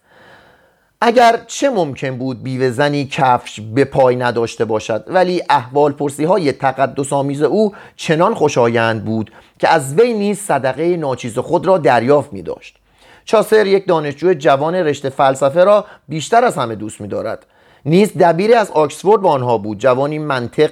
اگر 1.01 1.41
چه 1.47 1.71
ممکن 1.71 2.17
بود 2.17 2.43
بیوه 2.43 2.71
زنی 2.71 3.07
کفش 3.07 3.61
به 3.61 3.85
پای 3.85 4.17
نداشته 4.17 4.65
باشد 4.65 5.05
ولی 5.07 5.43
احوال 5.51 5.93
پرسی 5.93 6.25
های 6.25 6.53
تقدس 6.53 7.13
آمیز 7.13 7.43
او 7.43 7.75
چنان 7.97 8.35
خوشایند 8.35 9.05
بود 9.05 9.31
که 9.59 9.69
از 9.69 9.95
وی 9.95 10.13
نیز 10.13 10.39
صدقه 10.39 10.97
ناچیز 10.97 11.39
خود 11.39 11.67
را 11.67 11.79
دریافت 11.79 12.33
می 12.33 12.43
داشت 12.43 12.77
چاسر 13.25 13.67
یک 13.67 13.89
دانشجو 13.89 14.35
جوان 14.35 14.75
رشته 14.75 15.09
فلسفه 15.09 15.65
را 15.65 15.85
بیشتر 16.09 16.45
از 16.45 16.57
همه 16.57 16.75
دوست 16.75 17.01
می 17.01 17.09
دارد 17.09 17.47
نیز 17.85 18.19
دبیری 18.19 18.55
از 18.55 18.71
آکسفورد 18.71 19.23
با 19.23 19.33
آنها 19.33 19.59
بود. 19.59 19.79
جوانی 19.79 20.19
منطق 20.19 20.71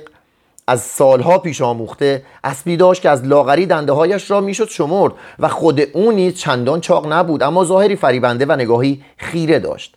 از 0.69 0.81
سالها 0.81 1.39
پیش 1.39 1.63
آموخته 1.63 2.23
اسبی 2.45 2.77
داشت 2.77 3.03
که 3.03 3.11
از 3.11 3.25
لاغری 3.25 3.67
دنده 3.67 3.93
هایش 3.93 4.31
را 4.31 4.41
می‌شد 4.41 4.69
شمرد 4.69 5.13
و 5.39 5.49
خود 5.49 5.81
او 5.93 6.13
نیز 6.13 6.35
چندان 6.35 6.81
چاق 6.81 7.13
نبود 7.13 7.43
اما 7.43 7.65
ظاهری 7.65 7.97
فریبنده 7.97 8.47
و 8.47 8.53
نگاهی 8.53 9.03
خیره 9.17 9.59
داشت. 9.59 9.95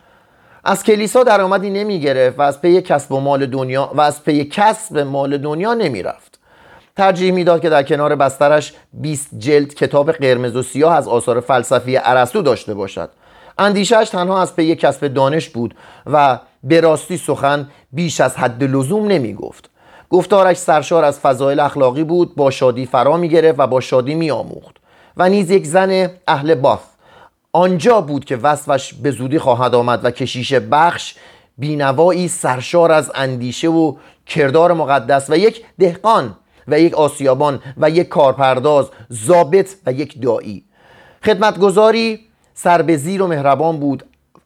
از 0.63 0.83
کلیسا 0.83 1.23
درآمدی 1.23 1.69
نمی 1.69 1.99
گرفت 1.99 2.39
و 2.39 2.41
از 2.41 2.61
پی 2.61 2.81
کسب 2.81 3.11
و 3.11 3.19
مال 3.19 3.45
دنیا 3.45 3.91
و 3.93 4.01
از 4.01 4.23
پی 4.23 4.45
کسب 4.45 4.97
مال 4.97 5.37
دنیا 5.37 5.73
نمی 5.73 6.03
رفت 6.03 6.39
ترجیح 6.95 7.31
می‌داد 7.31 7.61
که 7.61 7.69
در 7.69 7.83
کنار 7.83 8.15
بسترش 8.15 8.73
20 8.93 9.29
جلد 9.37 9.73
کتاب 9.73 10.11
قرمز 10.11 10.55
و 10.55 10.63
سیاه 10.63 10.95
از 10.95 11.07
آثار 11.07 11.39
فلسفی 11.39 11.97
ارسطو 11.97 12.41
داشته 12.41 12.73
باشد. 12.73 13.09
اندیشش 13.57 14.09
تنها 14.11 14.41
از 14.41 14.55
پی 14.55 14.75
کسب 14.75 15.07
دانش 15.07 15.49
بود 15.49 15.75
و 16.05 16.39
به 16.63 16.81
راستی 16.81 17.17
سخن 17.17 17.69
بیش 17.91 18.21
از 18.21 18.37
حد 18.37 18.63
لزوم 18.63 19.07
نمی 19.07 19.33
گفت 19.33 19.70
گفتارش 20.11 20.57
سرشار 20.57 21.03
از 21.03 21.19
فضایل 21.19 21.59
اخلاقی 21.59 22.03
بود 22.03 22.35
با 22.35 22.51
شادی 22.51 22.85
فرا 22.85 23.17
می 23.17 23.29
گرفت 23.29 23.59
و 23.59 23.67
با 23.67 23.79
شادی 23.79 24.15
می 24.15 24.31
آموخت 24.31 24.75
و 25.17 25.29
نیز 25.29 25.51
یک 25.51 25.65
زن 25.65 26.09
اهل 26.27 26.55
باث 26.55 26.79
آنجا 27.53 28.01
بود 28.01 28.25
که 28.25 28.37
وصفش 28.37 28.93
به 28.93 29.11
زودی 29.11 29.39
خواهد 29.39 29.75
آمد 29.75 30.05
و 30.05 30.11
کشیش 30.11 30.53
بخش 30.53 31.15
بینوایی 31.57 32.27
سرشار 32.27 32.91
از 32.91 33.11
اندیشه 33.15 33.69
و 33.69 33.95
کردار 34.25 34.73
مقدس 34.73 35.29
و 35.29 35.37
یک 35.37 35.65
دهقان 35.79 36.35
و 36.67 36.79
یک 36.79 36.93
آسیابان 36.93 37.61
و 37.77 37.89
یک 37.89 38.07
کارپرداز 38.07 38.89
ضابط 39.13 39.69
و 39.85 39.93
یک 39.93 40.21
دایی 40.21 40.65
خدمتگذاری 41.25 42.19
سر 42.53 42.81
به 42.81 42.97
زیر 42.97 43.21
و 43.21 43.27
مهربان 43.27 43.79
بود. 43.79 44.03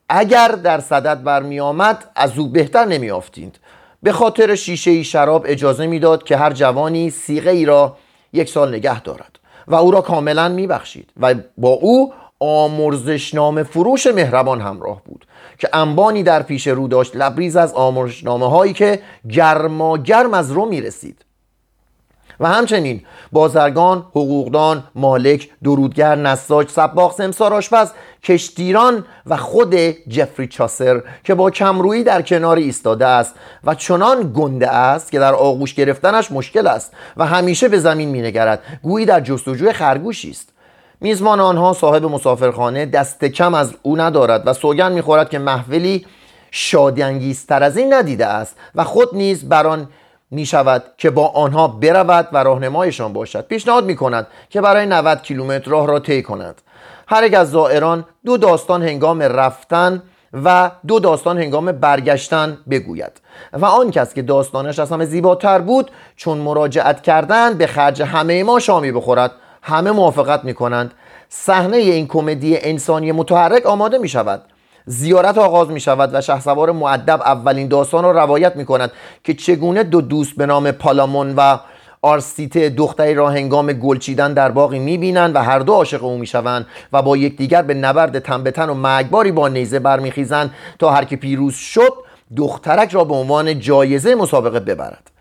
اگر 0.09 0.47
در 0.47 0.79
صدد 0.79 1.23
برمی 1.23 1.59
آمد 1.59 2.03
از 2.15 2.37
او 2.37 2.47
بهتر 2.47 2.85
نمی 2.85 3.11
آفتید 3.11 3.59
به 4.05 4.11
خاطر 4.11 4.55
شیشه 4.55 4.91
ای 4.91 5.03
شراب 5.03 5.45
اجازه 5.47 5.87
می‌داد 5.87 6.23
که 6.23 6.37
هر 6.37 6.53
جوانی 6.53 7.09
سیغه 7.09 7.51
ای 7.51 7.65
را 7.65 7.97
یک 8.33 8.49
سال 8.49 8.75
نگه 8.75 9.01
دارد 9.01 9.39
و 9.67 9.75
او 9.75 9.91
را 9.91 10.01
کاملا 10.01 10.49
می 10.49 10.67
بخشید 10.67 11.09
و 11.19 11.35
با 11.57 11.69
او 11.69 12.13
آمرزشنامه 12.39 13.63
فروش 13.63 14.07
مهربان 14.07 14.61
همراه 14.61 15.01
بود 15.05 15.25
که 15.57 15.69
انبانی 15.73 16.23
در 16.23 16.43
پیش 16.43 16.67
رو 16.67 16.87
داشت 16.87 17.15
لبریز 17.15 17.55
از 17.55 17.73
آمرزشنامه 17.73 18.49
هایی 18.49 18.73
که 18.73 19.01
گرما 19.29 19.97
گرم 19.97 20.33
از 20.33 20.51
رو 20.51 20.65
می 20.65 20.81
رسید 20.81 21.24
و 22.39 22.47
همچنین 22.47 23.01
بازرگان، 23.31 24.05
حقوقدان، 24.11 24.83
مالک، 24.95 25.49
درودگر، 25.63 26.15
نساج، 26.15 26.69
سباق، 26.69 27.13
سمسار، 27.13 27.53
آشپز، 27.53 27.91
کشتیران 28.23 29.05
و 29.25 29.37
خود 29.37 29.75
جفری 30.09 30.47
چاسر 30.47 31.03
که 31.23 31.35
با 31.35 31.51
کمرویی 31.51 32.03
در 32.03 32.21
کنار 32.21 32.57
ایستاده 32.57 33.05
است 33.05 33.35
و 33.63 33.75
چنان 33.75 34.31
گنده 34.35 34.69
است 34.69 35.11
که 35.11 35.19
در 35.19 35.33
آغوش 35.33 35.73
گرفتنش 35.73 36.31
مشکل 36.31 36.67
است 36.67 36.93
و 37.17 37.25
همیشه 37.25 37.67
به 37.67 37.79
زمین 37.79 38.09
مینگرد. 38.09 38.59
گویی 38.83 39.05
در 39.05 39.21
جستجوی 39.21 39.73
خرگوشی 39.73 40.29
است. 40.29 40.49
میزبان 41.01 41.39
آنها 41.39 41.73
صاحب 41.73 42.05
مسافرخانه 42.05 42.85
دست 42.85 43.25
کم 43.25 43.53
از 43.53 43.73
او 43.81 43.97
ندارد 43.97 44.47
و 44.47 44.53
سوگن 44.53 44.91
می‌خورد 44.91 45.29
که 45.29 45.39
محفلی 45.39 46.05
شادیانگیزتر 46.51 47.63
از 47.63 47.77
این 47.77 47.93
ندیده 47.93 48.25
است 48.25 48.55
و 48.75 48.83
خود 48.83 49.15
نیز 49.15 49.49
بر 49.49 49.67
آن 49.67 49.87
می 50.31 50.45
شود 50.45 50.83
که 50.97 51.09
با 51.09 51.27
آنها 51.27 51.67
برود 51.67 52.27
و 52.33 52.37
راهنمایشان 52.43 53.13
باشد. 53.13 53.47
پیشنهاد 53.47 53.85
می 53.85 53.95
کند 53.95 54.27
که 54.49 54.61
برای 54.61 54.85
90 54.85 55.21
کیلومتر 55.21 55.71
راه 55.71 55.87
را 55.87 55.99
طی 55.99 56.21
کند 56.21 56.61
هر 57.07 57.23
یک 57.23 57.33
از 57.33 57.51
زائران 57.51 58.05
دو 58.25 58.37
داستان 58.37 58.83
هنگام 58.83 59.21
رفتن 59.21 60.03
و 60.43 60.71
دو 60.87 60.99
داستان 60.99 61.37
هنگام 61.37 61.71
برگشتن 61.71 62.57
بگوید. 62.69 63.11
و 63.53 63.65
آن 63.65 63.91
کس 63.91 64.13
که 64.13 64.21
داستانش 64.21 64.79
از 64.79 64.91
همه 64.91 65.05
زیباتر 65.05 65.59
بود 65.59 65.91
چون 66.15 66.37
مراجعت 66.37 67.01
کردن 67.01 67.53
به 67.53 67.67
خرج 67.67 68.01
همه 68.01 68.43
ما 68.43 68.59
شامی 68.59 68.91
بخورد. 68.91 69.31
همه 69.61 69.91
موافقت 69.91 70.43
می 70.43 70.53
کنند 70.53 70.93
صحنه 71.29 71.77
این 71.77 72.07
کمدی 72.07 72.57
انسانی 72.57 73.11
متحرک 73.11 73.65
آماده 73.65 73.97
می 73.97 74.09
شود 74.09 74.41
زیارت 74.85 75.37
آغاز 75.37 75.69
می 75.69 75.79
شود 75.79 76.09
و 76.13 76.21
شهسوار 76.21 76.71
معدب 76.71 77.21
اولین 77.21 77.67
داستان 77.67 78.03
را 78.03 78.11
روایت 78.11 78.55
می 78.55 78.65
کند 78.65 78.91
که 79.23 79.33
چگونه 79.33 79.83
دو 79.83 80.01
دوست 80.01 80.35
به 80.35 80.45
نام 80.45 80.71
پالامون 80.71 81.33
و 81.35 81.57
آرسیته 82.01 82.69
دختری 82.69 83.13
را 83.13 83.29
هنگام 83.29 83.73
گلچیدن 83.73 84.33
در 84.33 84.51
باقی 84.51 84.79
می‌بینند 84.79 85.35
و 85.35 85.39
هر 85.39 85.59
دو 85.59 85.73
عاشق 85.73 86.03
او 86.03 86.17
می‌شوند 86.17 86.65
و 86.93 87.01
با 87.01 87.17
یکدیگر 87.17 87.61
به 87.61 87.73
نبرد 87.73 88.19
تن 88.19 88.69
و 88.69 88.73
مرگباری 88.73 89.31
با 89.31 89.47
نیزه 89.47 89.79
برمیخیزند 89.79 90.53
تا 90.79 90.91
هر 90.91 91.03
که 91.03 91.15
پیروز 91.15 91.53
شد 91.53 91.93
دخترک 92.37 92.91
را 92.91 93.03
به 93.03 93.13
عنوان 93.13 93.59
جایزه 93.59 94.15
مسابقه 94.15 94.59
ببرد. 94.59 95.11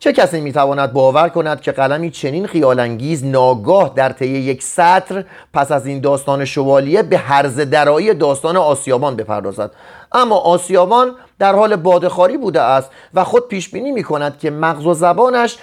چه 0.00 0.12
کسی 0.12 0.40
می‌تواند 0.40 0.92
باور 0.92 1.28
کند 1.28 1.60
که 1.60 1.72
قلمی 1.72 2.10
چنین 2.10 2.46
خیالانگیز 2.46 3.24
ناگاه 3.24 3.92
در 3.94 4.12
طی 4.12 4.26
یک 4.26 4.62
سطر 4.62 5.24
پس 5.54 5.72
از 5.72 5.86
این 5.86 6.00
داستان 6.00 6.44
شوالیه 6.44 7.02
به 7.02 7.18
حرز 7.18 7.56
درایی 7.56 8.14
داستان 8.14 8.56
آسیابان 8.56 9.16
بپردازد؟ 9.16 9.70
اما 10.12 10.36
آسیابان 10.36 11.14
در 11.38 11.54
حال 11.54 11.76
بادخاری 11.76 12.36
بوده 12.36 12.60
است 12.60 12.90
و 13.14 13.24
خود 13.24 13.48
پیش 13.48 13.68
بینی 13.68 13.92
می 13.92 14.02
کند 14.02 14.38
که 14.38 14.50
مغز 14.50 14.86
و 14.86 14.94
زبانش 14.94 15.56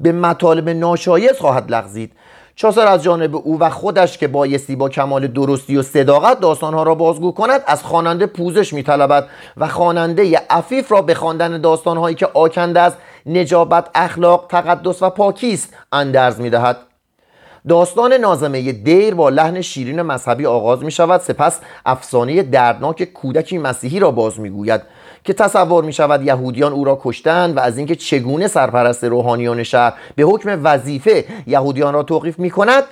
به 0.00 0.12
مطالب 0.12 0.68
ناشایز 0.68 1.32
خواهد 1.32 1.70
لغزید. 1.70 2.12
چاسر 2.56 2.86
از 2.86 3.02
جانب 3.02 3.36
او 3.36 3.60
و 3.60 3.70
خودش 3.70 4.18
که 4.18 4.28
بایستی 4.28 4.76
با 4.76 4.88
کمال 4.88 5.26
درستی 5.26 5.76
و 5.76 5.82
صداقت 5.82 6.40
داستانها 6.40 6.82
را 6.82 6.94
بازگو 6.94 7.32
کند 7.32 7.60
از 7.66 7.82
خواننده 7.82 8.26
پوزش 8.26 8.72
میطلبد 8.72 9.28
و 9.56 9.68
خواننده 9.68 10.42
عفیف 10.50 10.92
را 10.92 11.02
به 11.02 11.14
خواندن 11.14 11.60
داستانهایی 11.60 12.16
که 12.16 12.28
آکنده 12.34 12.80
است 12.80 12.96
نجابت 13.28 13.90
اخلاق 13.94 14.46
تقدس 14.48 15.02
و 15.02 15.10
پاکی 15.10 15.52
است 15.52 15.74
اندرز 15.92 16.40
می‌دهد. 16.40 16.76
داستان 17.68 18.12
نازمه 18.12 18.72
دیر 18.72 19.14
با 19.14 19.28
لحن 19.28 19.60
شیرین 19.60 20.02
مذهبی 20.02 20.46
آغاز 20.46 20.84
می 20.84 20.90
شود 20.90 21.20
سپس 21.20 21.60
افسانه 21.86 22.42
دردناک 22.42 23.04
کودکی 23.04 23.58
مسیحی 23.58 23.98
را 23.98 24.10
باز 24.10 24.40
می 24.40 24.50
گوید 24.50 24.80
که 25.24 25.32
تصور 25.32 25.84
می 25.84 25.92
شود 25.92 26.22
یهودیان 26.22 26.72
او 26.72 26.84
را 26.84 27.00
کشتند 27.02 27.56
و 27.56 27.60
از 27.60 27.78
اینکه 27.78 27.96
چگونه 27.96 28.48
سرپرست 28.48 29.04
روحانیان 29.04 29.62
شهر 29.62 29.94
به 30.16 30.22
حکم 30.22 30.60
وظیفه 30.64 31.24
یهودیان 31.46 31.94
را 31.94 32.02
توقیف 32.02 32.38
می 32.38 32.50
کند 32.50 32.84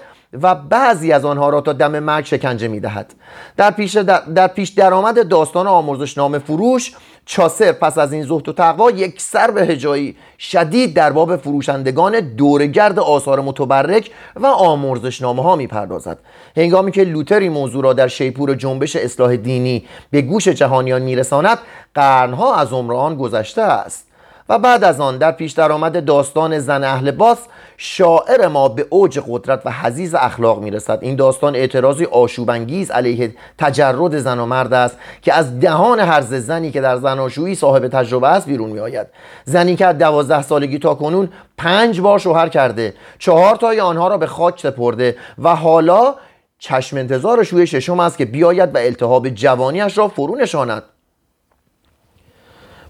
و 0.42 0.54
بعضی 0.54 1.12
از 1.12 1.24
آنها 1.24 1.48
را 1.48 1.60
تا 1.60 1.72
دم 1.72 1.98
مرگ 1.98 2.24
شکنجه 2.24 2.68
می 2.68 2.80
دهد 2.80 3.14
در 3.56 3.70
پیش, 3.70 3.96
در, 3.96 4.20
در 4.20 4.48
پیش 4.48 4.68
درآمد 4.68 5.28
داستان 5.28 5.66
آمرزش 5.66 6.18
نام 6.18 6.38
فروش 6.38 6.92
چاسر 7.26 7.72
پس 7.72 7.98
از 7.98 8.12
این 8.12 8.22
زهد 8.22 8.48
و 8.48 8.52
تقوا 8.52 8.90
یک 8.90 9.20
سر 9.20 9.50
به 9.50 9.62
هجایی 9.62 10.16
شدید 10.38 10.94
در 10.94 11.12
باب 11.12 11.36
فروشندگان 11.36 12.20
دورگرد 12.20 12.98
آثار 12.98 13.40
متبرک 13.40 14.10
و 14.36 14.46
آمرزشنامه 14.46 15.42
ها 15.42 15.56
می 15.56 15.66
پردازد 15.66 16.18
هنگامی 16.56 16.92
که 16.92 17.04
لوتری 17.04 17.48
موضوع 17.48 17.84
را 17.84 17.92
در 17.92 18.08
شیپور 18.08 18.54
جنبش 18.54 18.96
اصلاح 18.96 19.36
دینی 19.36 19.84
به 20.10 20.22
گوش 20.22 20.48
جهانیان 20.48 21.02
میرساند 21.02 21.58
قرنها 21.94 22.54
از 22.54 22.72
عمر 22.72 22.94
آن 22.94 23.16
گذشته 23.16 23.62
است. 23.62 24.06
و 24.48 24.58
بعد 24.58 24.84
از 24.84 25.00
آن 25.00 25.18
در 25.18 25.32
پیش 25.32 25.52
درآمد 25.52 26.04
داستان 26.04 26.58
زن 26.58 26.84
اهل 26.84 27.10
باس 27.10 27.38
شاعر 27.76 28.48
ما 28.48 28.68
به 28.68 28.86
اوج 28.90 29.20
قدرت 29.28 29.62
و 29.64 29.70
حزیز 29.70 30.14
اخلاق 30.14 30.62
می‌رسد. 30.62 30.98
این 31.02 31.16
داستان 31.16 31.56
اعتراضی 31.56 32.04
آشوبانگیز 32.04 32.90
علیه 32.90 33.34
تجرد 33.58 34.18
زن 34.18 34.38
و 34.38 34.46
مرد 34.46 34.74
است 34.74 34.98
که 35.22 35.34
از 35.34 35.60
دهان 35.60 36.00
هر 36.00 36.20
زنی 36.20 36.70
که 36.70 36.80
در 36.80 36.96
زناشویی 36.96 37.54
صاحب 37.54 37.88
تجربه 37.88 38.28
است 38.28 38.46
بیرون 38.46 38.70
میآید. 38.70 39.06
زنی 39.44 39.76
که 39.76 39.86
از 39.86 39.98
دوازده 39.98 40.42
سالگی 40.42 40.78
تا 40.78 40.94
کنون 40.94 41.28
پنج 41.58 42.00
بار 42.00 42.18
شوهر 42.18 42.48
کرده 42.48 42.94
چهار 43.18 43.56
تای 43.56 43.80
آنها 43.80 44.08
را 44.08 44.18
به 44.18 44.26
خاک 44.26 44.60
سپرده 44.60 45.16
و 45.38 45.56
حالا 45.56 46.14
چشم 46.58 46.96
انتظار 46.96 47.42
شوی 47.42 47.66
ششم 47.66 48.00
است 48.00 48.18
که 48.18 48.24
بیاید 48.24 48.74
و 48.74 48.78
التهاب 48.78 49.28
جوانیش 49.28 49.98
را 49.98 50.08
فرو 50.08 50.36
نشاند. 50.36 50.82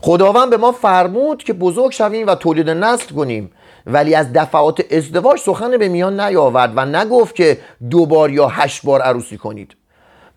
خداوند 0.00 0.50
به 0.50 0.56
ما 0.56 0.72
فرمود 0.72 1.44
که 1.44 1.52
بزرگ 1.52 1.92
شویم 1.92 2.26
و 2.26 2.34
تولید 2.34 2.70
نسل 2.70 3.14
کنیم. 3.14 3.50
ولی 3.86 4.14
از 4.14 4.32
دفعات 4.32 4.92
ازدواج 4.92 5.40
سخن 5.40 5.78
به 5.78 5.88
میان 5.88 6.20
نیاورد 6.20 6.72
و 6.76 6.84
نگفت 6.84 7.34
که 7.34 7.58
دو 7.90 8.06
بار 8.06 8.30
یا 8.30 8.48
هشت 8.48 8.82
بار 8.82 9.02
عروسی 9.02 9.36
کنید. 9.36 9.76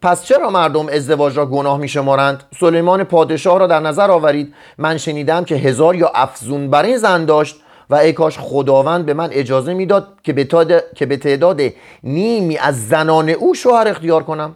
پس 0.02 0.24
چرا 0.24 0.50
مردم 0.50 0.88
ازدواج 0.88 1.38
را 1.38 1.46
گناه 1.46 1.78
می 1.78 1.88
شمارند؟ 1.88 2.44
سلیمان 2.60 3.04
پادشاه 3.04 3.60
را 3.60 3.68
در 3.68 3.80
نظر 3.80 4.12
آورید. 4.12 4.54
من 4.78 4.98
شنیدم 4.98 5.44
که 5.44 5.56
هزار 5.56 5.96
یا 5.96 6.12
افزون 6.16 6.70
بر 6.70 6.84
این 6.84 6.98
زن 6.98 7.26
داشت 7.26 7.56
و 7.90 7.96
ای 7.96 8.14
کاش 8.14 8.38
خداوند 8.40 9.06
به 9.06 9.14
من 9.14 9.30
اجازه 9.32 9.74
می‌داد 9.74 10.08
که 10.24 10.34
به 10.34 10.48
که 10.96 11.06
به 11.06 11.18
تعداد 11.18 11.62
نیمی 12.04 12.58
از 12.58 12.88
زنان 12.88 13.30
او 13.30 13.54
شوهر 13.54 13.88
اختیار 13.88 14.24
کنم. 14.24 14.56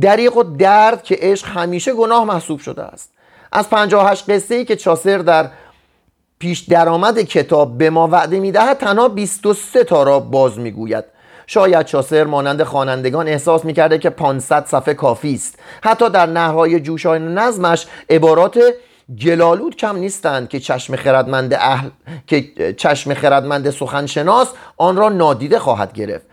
دریق 0.00 0.36
و 0.36 0.42
درد 0.42 1.02
که 1.02 1.18
عشق 1.20 1.48
همیشه 1.48 1.94
گناه 1.94 2.24
محسوب 2.24 2.60
شده 2.60 2.82
است. 2.82 3.12
از 3.52 3.70
58 3.70 4.30
قصه 4.30 4.54
ای 4.54 4.64
که 4.64 4.76
چاسر 4.76 5.18
در 5.18 5.50
پیش 6.38 6.60
درآمد 6.60 7.20
کتاب 7.20 7.78
به 7.78 7.90
ما 7.90 8.08
وعده 8.08 8.40
می‌دهد 8.40 8.78
تنها 8.78 9.08
23 9.08 9.84
تا 9.84 10.02
را 10.02 10.20
باز 10.20 10.58
می‌گوید. 10.58 11.04
شاید 11.46 11.86
چاسر 11.86 12.24
مانند 12.24 12.62
خوانندگان 12.62 13.28
احساس 13.28 13.64
می‌کرده 13.64 13.98
که 13.98 14.10
500 14.10 14.66
صفحه 14.66 14.94
کافی 14.94 15.34
است. 15.34 15.58
حتی 15.82 16.10
در 16.10 16.26
نهرهای 16.26 16.80
جوشان 16.80 17.38
نظمش 17.38 17.86
عبارات 18.10 18.58
گلالود 19.20 19.76
کم 19.76 19.96
نیستند 19.96 20.48
که 20.48 20.60
چشم 20.60 20.96
خردمند 20.96 21.54
اهل 21.54 21.88
که 22.26 22.44
چشم 22.76 23.14
خردمند 23.14 23.70
سخنشناس 23.70 24.48
آن 24.76 24.96
را 24.96 25.08
نادیده 25.08 25.58
خواهد 25.58 25.92
گرفت. 25.92 26.26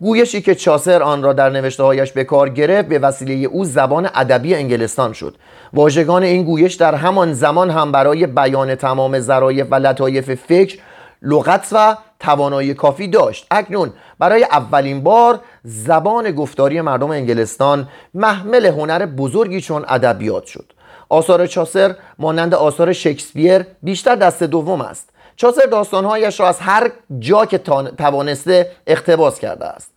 گویشی 0.00 0.40
که 0.40 0.54
چاسر 0.54 1.02
آن 1.02 1.22
را 1.22 1.32
در 1.32 1.50
نوشته 1.50 1.82
هایش 1.82 2.12
به 2.12 2.24
کار 2.24 2.48
گرفت 2.48 2.88
به 2.88 2.98
وسیله 2.98 3.46
او 3.46 3.64
زبان 3.64 4.10
ادبی 4.14 4.54
انگلستان 4.54 5.12
شد. 5.12 5.34
واژگان 5.72 6.22
این 6.22 6.42
گویش 6.44 6.74
در 6.74 6.94
همان 6.94 7.32
زمان 7.32 7.70
هم 7.70 7.92
برای 7.92 8.26
بیان 8.26 8.74
تمام 8.74 9.20
ظرایف 9.20 9.66
و 9.70 9.74
لطایف 9.74 10.34
فکر 10.34 10.78
لغت 11.22 11.68
و 11.72 11.96
توانایی 12.20 12.74
کافی 12.74 13.08
داشت. 13.08 13.46
اکنون 13.50 13.92
برای 14.18 14.44
اولین 14.44 15.02
بار 15.02 15.40
زبان 15.64 16.32
گفتاری 16.32 16.80
مردم 16.80 17.10
انگلستان 17.10 17.88
محمل 18.14 18.66
هنر 18.66 19.06
بزرگی 19.06 19.60
چون 19.60 19.84
ادبیات 19.88 20.44
شد. 20.44 20.72
آثار 21.08 21.46
چاسر 21.46 21.94
مانند 22.18 22.54
آثار 22.54 22.92
شکسپیر 22.92 23.66
بیشتر 23.82 24.14
دست 24.14 24.42
دوم 24.42 24.80
است. 24.80 25.10
چاسر 25.36 25.66
داستانهایش 25.66 26.40
را 26.40 26.48
از 26.48 26.60
هر 26.60 26.90
جا 27.18 27.46
که 27.46 27.58
توانسته 27.98 28.70
اقتباس 28.86 29.38
کرده 29.38 29.64
است. 29.66 29.92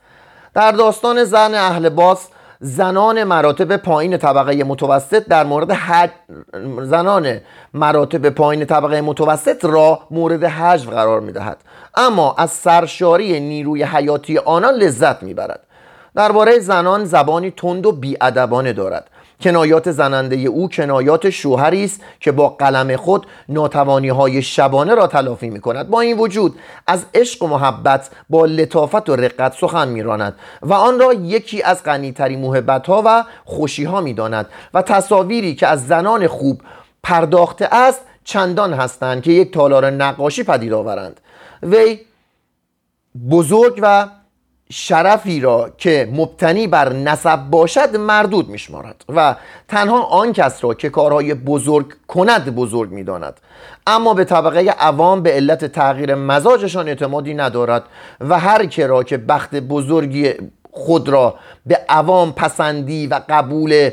در 0.54 0.72
داستان 0.72 1.24
زن 1.24 1.54
اهل 1.54 1.90
باس 1.90 2.28
زنان 2.60 3.24
مراتب 3.24 3.78
پایین 3.78 4.18
طبقه 4.18 4.63
متوسط 4.63 5.28
در 5.28 5.43
مورد 5.43 5.72
حج... 5.72 6.10
زنان 6.82 7.39
مراتب 7.74 8.30
پایین 8.30 8.65
طبقه 8.65 9.02
متوسط 9.02 9.65
را 9.65 10.00
مورد 10.12 10.43
حجو 10.43 10.91
قرار 10.91 11.19
می‌دهد. 11.19 11.58
اما 11.96 12.36
از 12.38 12.52
سرشاری 12.52 13.39
نیروی 13.39 13.84
حیاتی 13.84 14.38
آنان 14.38 14.74
لذت 14.74 15.24
می‌برد. 15.24 15.60
درباره 16.15 16.60
زنان 16.60 17.06
زبانی 17.06 17.52
تند 17.52 17.86
و 17.86 17.91
بیادبانه 17.91 18.74
دارد. 18.74 19.10
کنایات 19.41 19.91
زننده 19.91 20.36
او 20.36 20.69
کنایات 20.69 21.30
شوهری 21.30 21.84
است 21.84 22.02
که 22.19 22.32
با 22.32 22.50
قلم 22.50 22.96
خود 22.96 23.28
ناتوانی 23.50 24.10
های 24.10 24.41
شبانه 24.41 24.96
را 24.96 25.08
تلافی 25.08 25.50
می 25.50 25.62
کند 25.62 25.89
با 25.89 26.02
این 26.02 26.17
وجود 26.17 26.56
از 26.88 27.06
عشق 27.13 27.43
و 27.43 27.48
محبت 27.48 28.10
با 28.30 28.46
لطافت 28.46 29.10
و 29.10 29.15
رقت 29.15 29.54
سخن 29.54 29.88
میراند 29.88 30.36
و 30.62 30.74
آن 30.74 31.00
را 31.00 31.13
یکی 31.13 31.63
از 31.63 31.84
غنیترین 31.84 32.39
محبت 32.39 32.88
ها 32.88 33.02
و 33.06 33.24
خوشی 33.46 33.84
ها 33.84 34.02
می 34.02 34.13
داند 34.13 34.46
و 34.74 34.82
تصاویری 34.82 35.56
که 35.56 35.67
از 35.67 35.88
زنان 35.88 36.28
خوب 36.28 36.62
پرداخته 37.04 37.67
است 37.72 38.02
چندان 38.24 38.74
هستند 38.74 39.24
که 39.24 39.32
یک 39.32 39.54
تالار 39.54 39.89
نقاشی 39.89 40.43
پدید 40.43 40.74
آورند. 40.74 41.19
وی 41.63 42.00
بزرگ 43.30 43.80
و 43.82 44.08
شرفی 44.76 45.40
را 45.40 45.70
که 45.78 46.10
مبتنی 46.14 46.68
بر 46.68 46.94
نسب 46.94 47.36
باشد 47.36 47.96
مردود 47.96 48.50
میشمارد 48.50 49.06
و 49.16 49.36
تنها 49.68 50.02
آن 50.02 50.34
کس 50.34 50.64
را 50.64 50.74
که 50.74 50.90
کارهای 50.90 51.34
بزرگ 51.34 51.94
کند 52.08 52.56
بزرگ 52.56 52.92
می‌داند. 52.92 53.40
اما 53.88 54.14
به 54.14 54.26
طبقه 54.26 54.60
عوام 54.70 55.24
به 55.24 55.32
علت 55.32 55.66
تغییر 55.66 56.16
مزاجشان 56.16 56.88
اعتمادی 56.88 57.34
ندارد 57.34 57.84
و 58.20 58.40
هر 58.40 58.66
که 58.66 58.88
را 58.88 59.04
که 59.04 59.18
بخت 59.18 59.56
بزرگی 59.56 60.34
خود 60.72 61.10
را 61.10 61.36
به 61.66 61.86
عوام 61.90 62.32
پسندی 62.32 63.08
و 63.08 63.22
قبول 63.30 63.90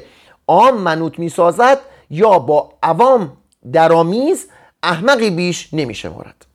عام 0.49 0.81
منوط 0.81 1.19
می‌سازد 1.19 1.79
یا 2.11 2.39
با 2.39 2.73
عوام 2.83 3.33
درآمیز 3.73 4.47
احمقی 4.83 5.31
بیش 5.31 5.69
نمیشمارد. 5.73 6.50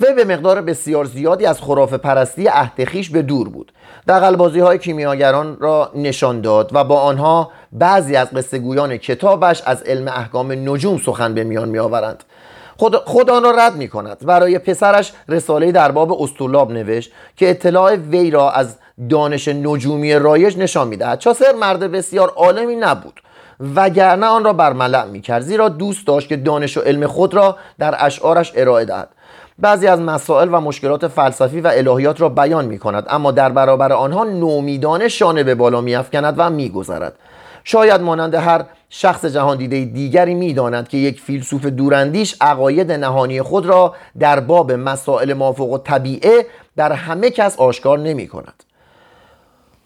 وی 0.00 0.12
به 0.14 0.24
مقدار 0.24 0.62
بسیار 0.62 1.04
زیادی 1.04 1.46
از 1.46 1.60
خرافه 1.60 1.96
پرستی 1.96 2.48
اهدخیش 2.48 3.10
به 3.10 3.22
دور 3.22 3.48
بود. 3.48 3.72
دقلبازی 4.08 4.60
های 4.60 4.78
کیمیاگران 4.78 5.56
را 5.60 5.90
نشان 5.94 6.40
داد 6.40 6.70
و 6.72 6.84
با 6.84 7.00
آنها 7.00 7.50
بعضی 7.72 8.16
از 8.16 8.30
قصه 8.30 8.58
گویان 8.58 8.96
کتابش 8.96 9.62
از 9.66 9.82
علم 9.82 10.08
احکام 10.08 10.52
نجوم 10.52 10.98
سخن 10.98 11.34
به 11.34 11.44
میان 11.44 11.68
می 11.68 11.78
آورند 11.78 12.24
خود, 12.76 12.96
خود 12.96 13.30
آن 13.30 13.42
را 13.42 13.50
رد 13.50 13.76
می 13.76 13.88
کند 13.88 14.26
برای 14.26 14.58
پسرش 14.58 15.12
رساله 15.28 15.72
در 15.72 15.90
باب 15.92 16.22
استولاب 16.22 16.72
نوشت 16.72 17.12
که 17.36 17.50
اطلاع 17.50 17.96
وی 17.96 18.30
را 18.30 18.50
از 18.50 18.76
دانش 19.10 19.48
نجومی 19.48 20.14
رایج 20.14 20.58
نشان 20.58 20.88
می‌دهد. 20.88 21.18
چاسر 21.18 21.52
مرد 21.52 21.80
بسیار 21.80 22.28
عالمی 22.28 22.76
نبود 22.76 23.20
وگرنه 23.76 24.26
آن 24.26 24.44
را 24.44 24.52
بر 24.52 24.72
ملع 24.72 25.04
می 25.04 25.20
کرد 25.20 25.42
زیرا 25.42 25.68
دوست 25.68 26.06
داشت 26.06 26.28
که 26.28 26.36
دانش 26.36 26.76
و 26.76 26.80
علم 26.80 27.06
خود 27.06 27.34
را 27.34 27.56
در 27.78 27.94
اشعارش 27.98 28.52
ارائه 28.54 28.84
دهد. 28.84 29.08
بعضی 29.58 29.86
از 29.86 30.00
مسائل 30.00 30.48
و 30.52 30.60
مشکلات 30.60 31.08
فلسفی 31.08 31.60
و 31.60 31.70
الهیات 31.74 32.20
را 32.20 32.28
بیان 32.28 32.64
می 32.64 32.78
کند 32.78 33.06
اما 33.08 33.30
در 33.30 33.48
برابر 33.48 33.92
آنها 33.92 34.24
نومیدانه 34.24 35.08
شانه 35.08 35.42
به 35.42 35.54
بالا 35.54 35.80
می 35.80 35.96
و 36.14 36.50
می 36.50 36.68
گذرد. 36.68 37.18
شاید 37.64 38.00
مانند 38.00 38.34
هر 38.34 38.64
شخص 38.90 39.24
جهان 39.24 39.56
دیده 39.56 39.84
دیگری 39.84 40.34
می‌داند 40.34 40.88
که 40.88 40.96
یک 40.96 41.20
فیلسوف 41.20 41.66
دوراندیش 41.66 42.36
عقاید 42.40 42.92
نهانی 42.92 43.42
خود 43.42 43.66
را 43.66 43.94
در 44.18 44.40
باب 44.40 44.72
مسائل 44.72 45.32
مافوق 45.32 45.72
و 45.72 45.78
طبیعه 45.78 46.46
در 46.76 46.92
همه 46.92 47.30
کس 47.30 47.58
آشکار 47.58 47.98
نمی 47.98 48.28
کند. 48.28 48.62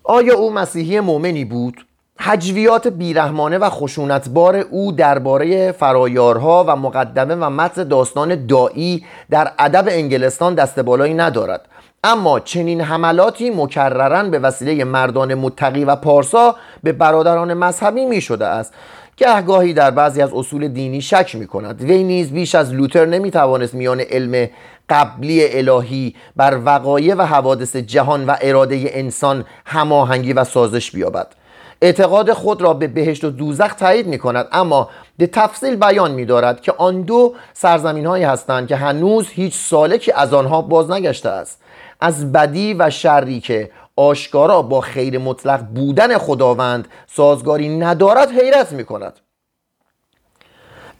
آیا 0.04 0.34
او 0.34 0.52
مسیحی 0.52 1.00
مؤمنی 1.00 1.44
بود؟ 1.44 1.86
حجویات 2.22 2.88
بیرحمانه 2.88 3.58
و 3.58 3.70
خشونتبار 3.70 4.56
او 4.56 4.92
درباره 4.92 5.72
فرایارها 5.72 6.64
و 6.68 6.76
مقدمه 6.76 7.34
و 7.34 7.50
متن 7.50 7.84
داستان 7.84 8.46
دایی 8.46 9.04
در 9.30 9.52
ادب 9.58 9.84
انگلستان 9.88 10.54
دست 10.54 10.80
بالایی 10.80 11.14
ندارد. 11.14 11.68
اما 12.04 12.40
چنین 12.40 12.80
حملاتی 12.80 13.50
مکررن 13.50 14.30
به 14.30 14.38
وسیله 14.38 14.84
مردان 14.84 15.34
متقی 15.34 15.84
و 15.84 15.96
پارسا 15.96 16.56
به 16.82 16.92
برادران 16.92 17.54
مذهبی 17.54 18.04
می 18.04 18.20
شده 18.20 18.46
است 18.46 18.74
گهگاهی 19.16 19.72
در 19.72 19.90
بعضی 19.90 20.22
از 20.22 20.34
اصول 20.34 20.68
دینی 20.68 21.00
شک 21.00 21.34
می 21.34 21.46
کند 21.46 21.82
وی 21.82 22.04
نیز 22.04 22.32
بیش 22.32 22.54
از 22.54 22.72
لوتر 22.72 23.06
نمی 23.06 23.30
توانست 23.30 23.74
میان 23.74 24.00
علم 24.00 24.48
قبلی 24.88 25.58
الهی 25.58 26.14
بر 26.36 26.58
وقایع 26.64 27.14
و 27.14 27.22
حوادث 27.22 27.76
جهان 27.76 28.26
و 28.26 28.36
اراده 28.40 28.90
انسان 28.92 29.44
هماهنگی 29.66 30.32
و 30.32 30.44
سازش 30.44 30.90
بیابد. 30.90 31.39
اعتقاد 31.82 32.32
خود 32.32 32.62
را 32.62 32.74
به 32.74 32.86
بهشت 32.86 33.24
و 33.24 33.30
دوزخ 33.30 33.74
تایید 33.74 34.06
می 34.06 34.18
کند 34.18 34.48
اما 34.52 34.88
به 35.18 35.26
تفصیل 35.26 35.76
بیان 35.76 36.10
می 36.10 36.24
دارد 36.24 36.60
که 36.60 36.72
آن 36.72 37.02
دو 37.02 37.34
سرزمین 37.52 38.06
هایی 38.06 38.24
هستند 38.24 38.68
که 38.68 38.76
هنوز 38.76 39.28
هیچ 39.28 39.54
سالکی 39.54 40.12
از 40.12 40.34
آنها 40.34 40.62
باز 40.62 40.90
نگشته 40.90 41.28
است. 41.28 41.60
از 42.00 42.32
بدی 42.32 42.74
و 42.74 42.90
شری 42.90 43.40
که 43.40 43.70
آشکارا 43.96 44.62
با 44.62 44.80
خیر 44.80 45.18
مطلق 45.18 45.60
بودن 45.60 46.18
خداوند 46.18 46.88
سازگاری 47.06 47.78
ندارد 47.78 48.30
حیرت 48.30 48.72
می 48.72 48.84
کند 48.84 49.20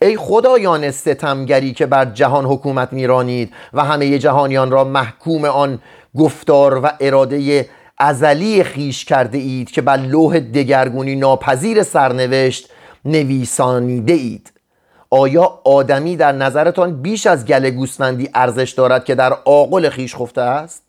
ای 0.03 0.17
خدایان 0.17 0.91
ستمگری 0.91 1.73
که 1.73 1.87
بر 1.87 2.05
جهان 2.05 2.45
حکومت 2.45 2.93
میرانید 2.93 3.53
و 3.73 3.85
همه 3.85 4.19
جهانیان 4.19 4.71
را 4.71 4.85
محکوم 4.85 5.45
آن 5.45 5.79
گفتار 6.19 6.81
و 6.85 6.91
اراده 7.01 7.69
ازلی 8.03 8.65
خیش 8.65 9.05
کرده 9.05 9.39
اید 9.39 9.71
که 9.71 9.83
بر 9.83 9.97
لوح 9.97 10.39
دگرگونی 10.39 11.17
ناپذیر 11.17 11.83
سرنوشت 11.83 12.71
نویسانیده 13.05 14.13
اید. 14.13 14.53
آیا 15.11 15.61
آدمی 15.65 16.17
در 16.17 16.33
نظرتان 16.33 17.03
بیش 17.03 17.27
از 17.27 17.47
گل 17.47 17.71
گوسفندی 17.71 18.31
ارزش 18.35 18.71
دارد 18.71 19.05
که 19.05 19.15
در 19.15 19.33
آقل 19.45 19.89
خیش 19.89 20.17
خفته 20.17 20.41
است؟ 20.41 20.83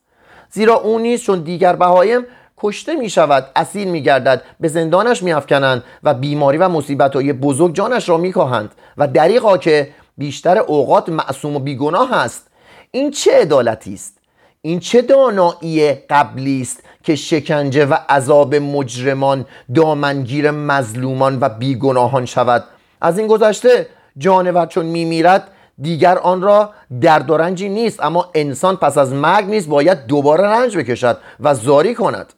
زیرا 0.50 0.76
او 0.76 1.00
نیست 1.00 1.24
چون 1.24 1.40
دیگر 1.40 1.76
بهایم 1.76 2.26
کشته 2.58 2.96
می 2.96 3.10
شود 3.10 3.48
اسیر 3.56 3.88
می 3.88 4.02
گردد 4.02 4.42
به 4.60 4.68
زندانش 4.68 5.24
می 5.24 5.34
افکنند 5.34 5.84
و 6.04 6.14
بیماری 6.14 6.58
و 6.58 6.70
مصیبت 6.70 7.16
های 7.16 7.34
بزرگ 7.34 7.76
جانش 7.76 8.10
را 8.10 8.18
می 8.18 8.32
کاهند 8.32 8.72
و 8.98 9.08
دریقا 9.08 9.58
که 9.58 9.90
بیشتر 10.18 10.58
اوقات 10.58 11.10
معصوم 11.10 11.56
و 11.56 11.60
بیگناه 11.60 12.14
است. 12.14 12.48
این 12.92 13.12
چه 13.12 13.42
عدالتی 13.42 13.94
است؟ 13.94 14.18
این 14.62 14.80
چه 14.80 15.02
دانایی 15.02 15.94
قبلی 15.94 16.62
است 16.62 16.84
که 17.04 17.16
شکنجه 17.16 17.86
و 17.86 17.96
عذاب 18.10 18.56
مجرمان 18.56 19.46
دامنگیر 19.76 20.52
مظلومان 20.52 21.38
و 21.42 21.50
بیگناهان 21.50 22.26
شود. 22.26 22.64
از 23.02 23.18
این 23.20 23.28
گذشته 23.28 23.88
جانور 24.18 24.66
چون 24.66 24.86
میمیرد 24.86 25.48
دیگر 25.82 26.18
آن 26.18 26.42
را 26.42 26.70
درد 27.02 27.30
و 27.30 27.38
رنجی 27.38 27.70
نیست 27.70 28.04
اما 28.04 28.30
انسان 28.36 28.76
پس 28.76 28.98
از 28.98 29.14
مرگ 29.14 29.46
نیز 29.46 29.70
باید 29.70 30.06
دوباره 30.06 30.44
رنج 30.44 30.78
بکشد 30.78 31.18
و 31.40 31.54
زاری 31.54 31.96
کند. 31.96 32.34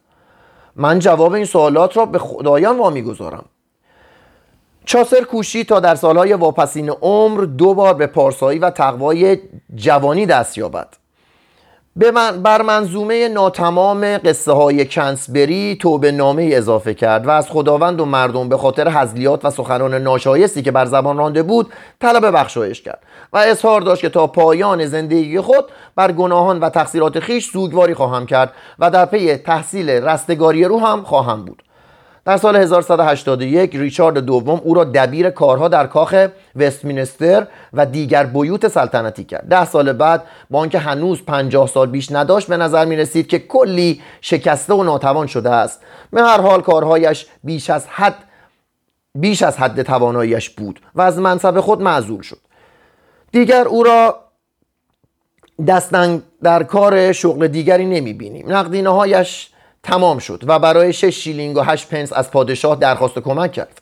من 0.76 0.98
جواب 0.98 1.32
این 1.32 1.44
سوالات 1.44 1.96
را 1.96 2.06
به 2.06 2.18
خدایان 2.18 2.78
وامی 2.78 3.02
گذارم 3.02 3.44
چاسر 4.84 5.20
کوشی 5.20 5.64
تا 5.64 5.80
در 5.80 5.94
سالهای 5.94 6.32
واپسین 6.32 6.90
عمر 6.90 7.40
دو 7.44 7.74
بار 7.74 7.94
به 7.94 8.06
پارسایی 8.06 8.58
و 8.58 8.70
تقوای 8.70 9.38
جوانی 9.74 10.26
دست 10.26 10.58
یابد. 10.58 10.88
من 11.96 12.42
بر 12.42 12.62
منظومه 12.62 13.28
ناتمام 13.28 14.18
قصه 14.18 14.52
های 14.52 14.86
کنسبری 14.86 15.76
توبه 15.80 16.12
نامه 16.12 16.50
اضافه 16.52 16.94
کرد 16.94 17.26
و 17.26 17.30
از 17.30 17.48
خداوند 17.48 18.00
و 18.00 18.04
مردم 18.04 18.48
به 18.48 18.56
خاطر 18.56 18.88
حزلیات 18.88 19.44
و 19.44 19.50
سخنان 19.50 19.94
ناشایستی 19.94 20.62
که 20.62 20.70
بر 20.70 20.84
زبان 20.84 21.16
رانده 21.16 21.42
بود 21.42 21.72
طلب 22.00 22.36
بخشایش 22.36 22.82
کرد 22.82 23.02
و 23.32 23.36
اظهار 23.36 23.80
داشت 23.80 24.02
که 24.02 24.08
تا 24.08 24.26
پایان 24.26 24.86
زندگی 24.86 25.40
خود 25.40 25.64
بر 25.96 26.12
گناهان 26.12 26.60
و 26.60 26.68
تقصیرات 26.68 27.20
خیش 27.20 27.50
سوگواری 27.50 27.94
خواهم 27.94 28.26
کرد 28.26 28.52
و 28.78 28.90
در 28.90 29.04
پی 29.04 29.36
تحصیل 29.36 29.90
رستگاری 29.90 30.64
رو 30.64 30.78
هم 30.78 31.02
خواهم 31.02 31.44
بود. 31.44 31.63
در 32.24 32.36
سال 32.36 32.56
1181 32.56 33.76
ریچارد 33.76 34.18
دوم 34.18 34.60
او 34.64 34.74
را 34.74 34.84
دبیر 34.84 35.30
کارها 35.30 35.68
در 35.68 35.86
کاخ 35.86 36.28
وستمینستر 36.56 37.46
و 37.72 37.86
دیگر 37.86 38.26
بیوت 38.26 38.68
سلطنتی 38.68 39.24
کرد. 39.24 39.48
ده 39.48 39.64
سال 39.64 39.92
بعد 39.92 40.22
با 40.50 40.58
آنکه 40.58 40.78
هنوز 40.78 41.22
پنجاه 41.22 41.68
سال 41.68 41.86
بیش 41.90 42.12
نداشت 42.12 42.48
به 42.48 42.56
نظر 42.56 42.84
می 42.84 42.96
رسید 42.96 43.26
که 43.26 43.38
کلی 43.38 44.02
شکسته 44.20 44.74
و 44.74 44.82
ناتوان 44.82 45.26
شده 45.26 45.50
است. 45.50 45.80
به 46.10 46.22
هر 46.22 46.40
حال 46.40 46.62
کارهایش 46.62 47.26
بیش 47.44 47.70
از 47.70 47.86
حد 47.88 48.16
بیش 49.14 49.42
از 49.42 49.58
حد 49.58 49.82
تواناییش 49.82 50.50
بود 50.50 50.80
و 50.94 51.02
از 51.02 51.18
منصب 51.18 51.60
خود 51.60 51.82
معذول 51.82 52.22
شد. 52.22 52.40
دیگر 53.32 53.68
او 53.68 53.82
را 53.82 54.20
دستن 55.66 56.22
در 56.42 56.62
کار 56.62 57.12
شغل 57.12 57.48
دیگری 57.48 57.86
نمی 57.86 58.12
بینیم 58.12 58.52
نقدینه 58.52 58.90
هایش 58.90 59.50
تمام 59.84 60.18
شد 60.18 60.44
و 60.46 60.58
برای 60.58 60.92
6 60.92 61.04
شیلینگ 61.04 61.56
و 61.56 61.60
8 61.60 61.88
پنس 61.88 62.12
از 62.12 62.30
پادشاه 62.30 62.76
درخواست 62.76 63.18
کمک 63.18 63.52
کرد. 63.52 63.80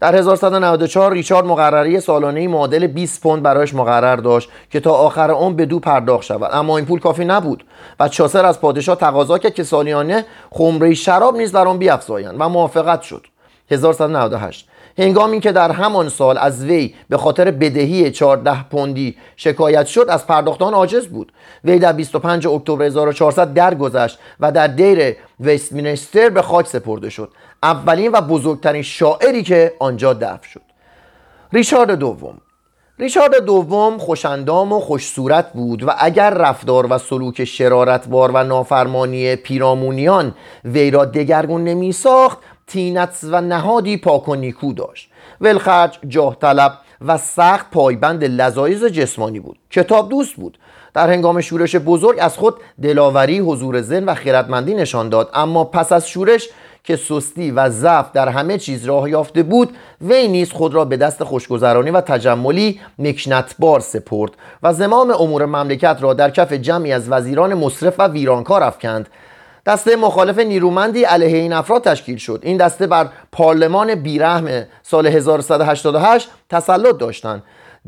در 0.00 0.16
1194 0.16 1.12
ریچارد 1.12 1.46
مقرری 1.46 2.00
سالانه 2.00 2.48
معادل 2.48 2.86
20 2.86 3.22
پوند 3.22 3.42
برایش 3.42 3.74
مقرر 3.74 4.16
داشت 4.16 4.48
که 4.70 4.80
تا 4.80 4.92
آخر 4.92 5.30
عمر 5.30 5.54
به 5.54 5.66
دو 5.66 5.78
پرداخت 5.78 6.24
شود. 6.24 6.50
اما 6.52 6.76
این 6.76 6.86
پول 6.86 7.00
کافی 7.00 7.24
نبود 7.24 7.64
و 8.00 8.08
چاسر 8.08 8.44
از 8.44 8.60
پادشاه 8.60 8.96
تقاضا 8.96 9.38
کرد 9.38 9.54
که 9.54 9.62
سالیانه 9.62 10.24
خمره 10.50 10.94
شراب 10.94 11.36
نیز 11.36 11.52
بر 11.52 11.68
آن 11.68 11.78
بیافزایند 11.78 12.36
و 12.38 12.48
موافقت 12.48 13.02
شد. 13.02 13.26
1198 13.70 14.68
هنگامی 15.00 15.40
که 15.40 15.52
در 15.52 15.72
همان 15.72 16.08
سال 16.08 16.38
از 16.38 16.64
وی 16.64 16.94
به 17.08 17.16
خاطر 17.16 17.50
بدهی 17.50 18.10
14 18.10 18.62
پوندی 18.62 19.16
شکایت 19.36 19.86
شد 19.86 20.06
از 20.08 20.26
پرداختان 20.26 20.74
عاجز 20.74 21.06
بود. 21.06 21.32
وی 21.64 21.78
در 21.78 21.92
25 21.92 22.46
اکتبر 22.46 22.84
1400 22.84 23.54
درگذشت 23.54 24.18
و 24.40 24.52
در 24.52 24.66
دیر 24.66 25.16
وستمینستر 25.40 26.28
به 26.28 26.42
خاک 26.42 26.66
سپرده 26.66 27.10
شد. 27.10 27.30
اولین 27.62 28.12
و 28.12 28.20
بزرگترین 28.20 28.82
شاعری 28.82 29.42
که 29.42 29.72
آنجا 29.78 30.12
دفن 30.12 30.48
شد. 30.52 30.62
ریچارد 31.52 31.90
دوم. 31.90 32.38
ریچارد 33.00 33.44
دوم 33.44 33.98
خوشندام 33.98 34.72
و 34.72 34.80
خوش 34.80 35.06
صورت 35.06 35.52
بود 35.52 35.82
و 35.82 35.90
اگر 35.98 36.30
رفتار 36.30 36.86
و 36.92 36.98
سلوک 36.98 37.44
شرارتبار 37.44 38.30
و 38.34 38.44
نافرمانی 38.44 39.36
پیرامونیان 39.36 40.34
وی 40.64 40.90
را 40.90 41.04
دگرگون 41.04 41.64
نمی 41.64 41.92
ساخت 41.92 42.38
تینت 42.70 43.18
و 43.22 43.40
نهادی 43.40 43.96
پاک 43.96 44.28
و 44.28 44.34
نیکو 44.34 44.72
داشت. 44.72 45.10
ولخرج 45.40 45.98
جاه 46.08 46.36
طلب 46.40 46.72
و 47.06 47.18
سخت 47.18 47.70
پایبند 47.70 48.24
لذایز 48.24 48.84
جسمانی 48.84 49.40
بود. 49.40 49.58
کتاب 49.70 50.08
دوست 50.08 50.34
بود. 50.34 50.58
در 50.94 51.10
هنگام 51.10 51.40
شورش 51.40 51.76
بزرگ 51.76 52.18
از 52.20 52.36
خود 52.36 52.54
دلاوری 52.82 53.38
حضور 53.38 53.80
زن 53.80 54.04
و 54.04 54.14
خیرتمندی 54.14 54.74
نشان 54.74 55.08
داد. 55.08 55.30
اما 55.34 55.64
پس 55.64 55.92
از 55.92 56.08
شورش 56.08 56.48
که 56.84 56.96
سستی 56.96 57.50
و 57.50 57.70
ضعف 57.70 58.12
در 58.12 58.28
همه 58.28 58.58
چیز 58.58 58.84
راه 58.84 59.10
یافته 59.10 59.42
بود 59.42 59.76
وی 60.00 60.28
نیز 60.28 60.52
خود 60.52 60.74
را 60.74 60.84
به 60.84 60.96
دست 60.96 61.24
خوشگذرانی 61.24 61.90
و 61.90 62.00
تجملی 62.00 62.80
مکنتبار 62.98 63.80
سپرد 63.80 64.30
و 64.62 64.72
زمام 64.72 65.10
امور 65.10 65.46
مملکت 65.46 65.96
را 66.00 66.14
در 66.14 66.30
کف 66.30 66.52
جمعی 66.52 66.92
از 66.92 67.08
وزیران 67.08 67.54
مصرف 67.54 67.94
و 67.98 68.08
ویرانکار 68.08 68.62
افکند. 68.62 69.08
دسته 69.70 69.96
مخالف 69.96 70.38
نیرومندی 70.38 71.04
علیه 71.04 71.38
این 71.38 71.52
افراد 71.52 71.84
تشکیل 71.84 72.16
شد. 72.16 72.40
این 72.42 72.56
دسته 72.56 72.86
بر 72.86 73.08
پارلمان 73.32 73.94
بیرحم 73.94 74.66
سال 74.82 75.06
1188 75.06 76.28
تسلط 76.48 76.96
داشتند. 76.98 77.42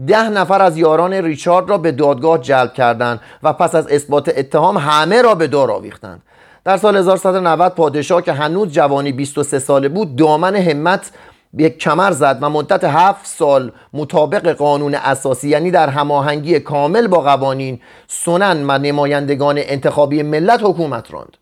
ده 0.07 0.29
نفر 0.29 0.63
از 0.63 0.77
یاران 0.77 1.13
ریچارد 1.13 1.71
را 1.71 1.79
به 1.79 1.93
دادگاه 1.93 2.39
جلب 2.39 2.73
کردند 2.73 3.21
و 3.43 3.53
پس 3.53 3.75
از 3.75 3.87
اثبات 3.89 4.33
اتهام 4.37 4.79
همه 4.79 5.23
را 5.23 5.35
به 5.35 5.47
دار 5.47 5.71
آویختند. 5.71 6.23
در 6.65 6.77
سال 6.77 6.97
1190 6.97 7.75
پادشاه 7.75 8.23
که 8.23 8.33
هنوز 8.33 8.73
جوانی 8.73 9.13
23 9.13 9.59
ساله 9.59 9.89
بود 9.89 10.17
دامن 10.17 10.57
همت 10.57 11.11
به 11.55 11.71
کمر 11.71 12.11
زد 12.11 12.39
و 12.41 12.51
مدت 12.51 12.85
هفت 12.85 13.27
سال 13.27 13.73
مطابق 13.93 14.53
قانون 14.53 14.95
اساسی 14.95 15.49
یعنی 15.49 15.71
در 15.71 15.89
هماهنگی 15.89 16.61
کامل 16.61 17.07
با 17.07 17.21
قوانین 17.21 17.81
سنن 18.09 18.71
و 18.71 18.79
نمایندگان 18.79 19.55
انتخابی 19.59 20.23
ملت 20.23 20.61
حکومت 20.63 21.13
راند. 21.15 21.37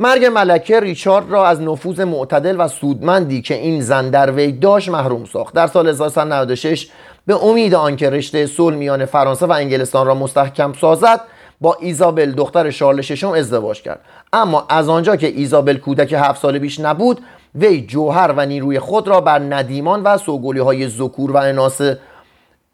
مرگ 0.00 0.24
ملکه 0.24 0.80
ریچارد 0.80 1.30
را 1.30 1.46
از 1.46 1.60
نفوذ 1.60 2.00
معتدل 2.00 2.56
و 2.58 2.68
سودمندی 2.68 3.42
که 3.42 3.54
این 3.54 3.80
زن 3.80 4.10
در 4.10 4.30
وی 4.30 4.52
داشت 4.52 4.88
محروم 4.88 5.24
ساخت. 5.24 5.54
در 5.54 5.66
سال 5.66 5.88
1996 5.88 6.88
به 7.26 7.44
امید 7.44 7.74
آنکه 7.74 8.10
رشته 8.10 8.46
صلح 8.46 8.76
میان 8.76 9.04
فرانسه 9.04 9.46
و 9.46 9.52
انگلستان 9.52 10.06
را 10.06 10.14
مستحکم 10.14 10.72
سازد 10.72 11.20
با 11.60 11.76
ایزابل 11.80 12.32
دختر 12.32 12.70
شارل 12.70 13.00
ششم 13.00 13.30
ازدواج 13.30 13.82
کرد. 13.82 14.00
اما 14.32 14.66
از 14.68 14.88
آنجا 14.88 15.16
که 15.16 15.26
ایزابل 15.26 15.76
کودک 15.76 16.12
هفت 16.12 16.42
ساله 16.42 16.58
بیش 16.58 16.80
نبود 16.80 17.20
وی 17.54 17.86
جوهر 17.86 18.34
و 18.36 18.46
نیروی 18.46 18.78
خود 18.78 19.08
را 19.08 19.20
بر 19.20 19.38
ندیمان 19.38 20.02
و 20.02 20.18
سوگولی 20.18 20.60
های 20.60 20.88
زکور 20.88 21.32
و 21.32 21.36
اناس 21.36 21.80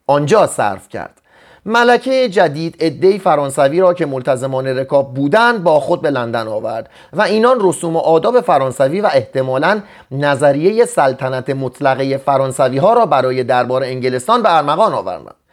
آنجا 0.07 0.47
صرف 0.47 0.89
کرد. 0.89 1.21
ملکه 1.67 2.29
جدید 2.29 2.77
ادهی 2.81 3.19
فرانسوی 3.19 3.81
را 3.81 3.95
که 3.95 4.07
ملتزمان 4.07 4.67
رکاب 4.67 5.15
بودند 5.15 5.63
با 5.63 5.81
خود 5.81 6.03
به 6.03 6.11
لندن 6.11 6.49
آورد 6.49 6.91
و 7.13 7.23
اینان 7.23 7.59
رسوم 7.61 7.97
و 7.97 7.99
آداب 7.99 8.41
فرانسوی 8.41 9.01
و 9.01 9.07
احتمالا 9.07 9.81
نظریه 10.11 10.85
سلطنت 10.85 11.51
مطلقه 11.51 12.17
فرانسوی 12.17 12.79
ها 12.79 12.93
را 12.93 13.07
برای 13.07 13.45
دربار 13.45 13.85
انگلستان 13.85 14.43
به 14.43 14.57
ارمغان 14.57 14.93
آوردند. 14.93 15.44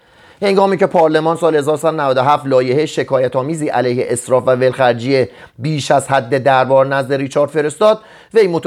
هنگامی 0.41 0.77
که 0.77 0.85
پارلمان 0.85 1.35
سال 1.35 1.55
1997 1.55 2.45
لایحه 2.45 2.85
شکایت 2.85 3.35
آمیزی 3.35 3.67
علیه 3.67 4.05
اسراف 4.09 4.43
و 4.47 4.51
ولخرجی 4.51 5.25
بیش 5.59 5.91
از 5.91 6.07
حد 6.07 6.43
دربار 6.43 6.85
نزد 6.85 7.13
ریچارد 7.13 7.49
فرستاد 7.49 7.99
وی 8.33 8.59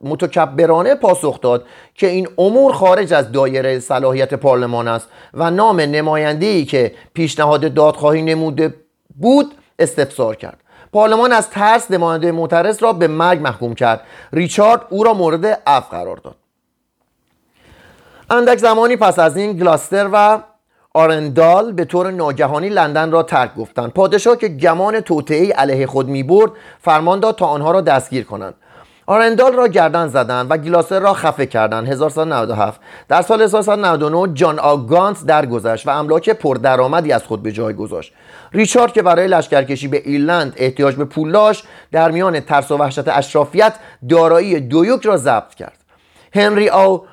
متکبرانه 0.00 0.94
پاسخ 0.94 1.40
داد 1.40 1.64
که 1.94 2.06
این 2.06 2.28
امور 2.38 2.72
خارج 2.72 3.12
از 3.12 3.32
دایره 3.32 3.78
صلاحیت 3.78 4.34
پارلمان 4.34 4.88
است 4.88 5.08
و 5.34 5.50
نام 5.50 5.80
نماینده‌ای 5.80 6.64
که 6.64 6.94
پیشنهاد 7.14 7.74
دادخواهی 7.74 8.22
نموده 8.22 8.74
بود 9.20 9.54
استفسار 9.78 10.36
کرد. 10.36 10.58
پارلمان 10.92 11.32
از 11.32 11.50
ترس 11.50 11.90
نماینده 11.90 12.32
معترض 12.32 12.82
را 12.82 12.92
به 12.92 13.06
مرگ 13.06 13.40
محکوم 13.40 13.74
کرد. 13.74 14.00
ریچارد 14.32 14.80
او 14.90 15.04
را 15.04 15.14
مورد 15.14 15.46
عفو 15.66 15.90
قرار 15.90 16.16
داد. 16.16 16.36
اندک 18.30 18.58
زمانی 18.58 18.96
پس 18.96 19.18
از 19.18 19.36
این 19.36 19.52
گلاستر 19.52 20.08
و 20.12 20.38
آرندال 20.94 21.72
به 21.72 21.84
طور 21.84 22.10
ناگهانی 22.10 22.68
لندن 22.68 23.10
را 23.10 23.22
ترک 23.22 23.54
گفتند. 23.54 23.92
پادشاه 23.92 24.36
که 24.36 24.48
گمان 24.48 25.00
توطئه 25.00 25.52
علیه 25.52 25.86
خود 25.86 26.08
می‌برد 26.08 26.50
فرمان 26.80 27.20
داد 27.20 27.36
تا 27.36 27.46
آنها 27.46 27.70
را 27.70 27.80
دستگیر 27.80 28.24
کنند. 28.24 28.54
آرندال 29.06 29.52
را 29.52 29.68
گردن 29.68 30.08
زدند 30.08 30.50
و 30.50 30.56
گلاسر 30.56 31.00
را 31.00 31.14
خفه 31.14 31.46
کردند. 31.46 31.88
1197 31.88 32.80
در 33.08 33.22
سال 33.22 33.42
1199 33.42 34.34
جان 34.34 34.58
آگانت 34.58 35.26
درگذشت 35.26 35.86
و 35.86 35.90
املاک 35.90 36.30
پردرآمدی 36.30 37.12
از 37.12 37.24
خود 37.24 37.42
به 37.42 37.52
جای 37.52 37.74
گذاشت. 37.74 38.12
ریچارد 38.52 38.92
که 38.92 39.02
برای 39.02 39.28
لشکرکشی 39.28 39.88
به 39.88 40.02
ایرلند 40.04 40.54
احتیاج 40.56 40.94
به 40.94 41.04
پول 41.04 41.32
داشت 41.32 41.64
در 41.92 42.10
میان 42.10 42.40
ترس 42.40 42.70
و 42.70 42.76
وحشت 42.76 43.08
اشرافیت 43.08 43.74
دارایی 44.08 44.60
دویوک 44.60 45.06
را 45.06 45.16
ضبط 45.16 45.54
کرد. 45.54 45.78
هنری 46.34 46.68
آو 46.68 47.04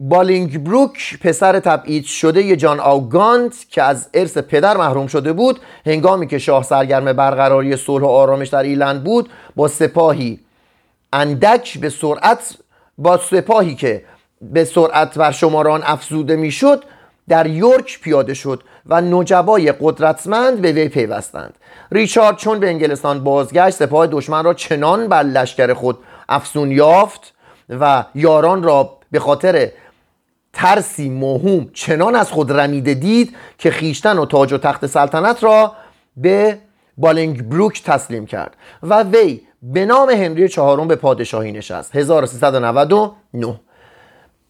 بالینگ 0.00 0.64
بروک 0.64 1.18
پسر 1.20 1.60
تبعید 1.60 2.04
شده 2.04 2.56
جان 2.56 2.80
آوگانت 2.80 3.66
که 3.70 3.82
از 3.82 4.08
ارث 4.14 4.38
پدر 4.38 4.76
محروم 4.76 5.06
شده 5.06 5.32
بود 5.32 5.60
هنگامی 5.86 6.26
که 6.26 6.38
شاه 6.38 6.62
سرگرم 6.62 7.12
برقراری 7.12 7.76
صلح 7.76 8.04
و 8.04 8.06
آرامش 8.06 8.48
در 8.48 8.62
ایرلند 8.62 9.04
بود 9.04 9.30
با 9.56 9.68
سپاهی 9.68 10.40
اندک 11.12 11.78
به 11.78 11.88
سرعت 11.88 12.56
با 12.98 13.16
سپاهی 13.16 13.74
که 13.74 14.04
به 14.42 14.64
سرعت 14.64 15.18
بر 15.18 15.30
شماران 15.30 15.82
افزوده 15.84 16.36
می‌شد 16.36 16.84
در 17.28 17.46
یورک 17.46 18.00
پیاده 18.00 18.34
شد 18.34 18.62
و 18.86 19.00
نجبای 19.00 19.72
قدرتمند 19.80 20.60
به 20.60 20.72
وی 20.72 20.88
پیوستند. 20.88 21.54
ریچارد 21.92 22.36
چون 22.36 22.60
به 22.60 22.68
انگلستان 22.68 23.24
بازگشت 23.24 23.76
سپاه 23.76 24.06
دشمن 24.06 24.44
را 24.44 24.54
چنان 24.54 25.08
بر 25.08 25.22
لشکر 25.22 25.74
خود 25.74 25.98
افسون 26.28 26.72
یافت 26.72 27.34
و 27.68 28.04
یاران 28.14 28.62
را 28.62 28.98
به 29.10 29.20
خاطر 29.20 29.70
ترسی 30.52 31.08
موهوم 31.08 31.70
چنان 31.74 32.16
از 32.16 32.32
خود 32.32 32.52
رمیده 32.52 32.94
دید 32.94 33.36
که 33.58 33.70
خیشتن 33.70 34.18
و 34.18 34.26
تاج 34.26 34.52
و 34.52 34.58
تخت 34.58 34.86
سلطنت 34.86 35.44
را 35.44 35.72
به 36.16 36.58
بالینگ 36.98 37.48
بروک 37.48 37.82
تسلیم 37.82 38.26
کرد 38.26 38.56
و 38.82 39.02
وی 39.02 39.40
به 39.62 39.86
نام 39.86 40.10
هنری 40.10 40.48
چهارم 40.48 40.88
به 40.88 40.96
پادشاهی 40.96 41.52
نشست 41.52 41.96
1399 41.96 43.60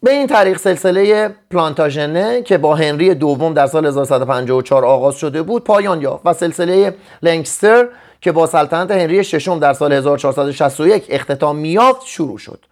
به 0.03 0.11
این 0.11 0.27
طریق 0.27 0.59
سلسله 0.59 1.35
پلانتاژنه 1.51 2.43
که 2.43 2.59
با 2.59 2.75
هنری 2.75 3.15
دوم 3.15 3.55
در 3.55 3.67
سال 3.67 3.87
1154 3.87 4.85
آغاز 4.85 5.15
شده 5.17 5.43
بود 5.43 5.65
پایان 5.65 6.03
یافت 6.03 6.27
و 6.27 6.33
سلسله 6.33 6.95
لنکستر 7.23 7.89
که 8.21 8.33
با 8.33 8.47
سلطنت 8.47 8.91
هنری 8.91 9.25
ششم 9.25 9.59
در 9.59 9.73
سال 9.73 9.93
1461 9.93 11.07
اختتام 11.09 11.57
میافت 11.57 12.07
شروع 12.07 12.39
شد. 12.39 12.65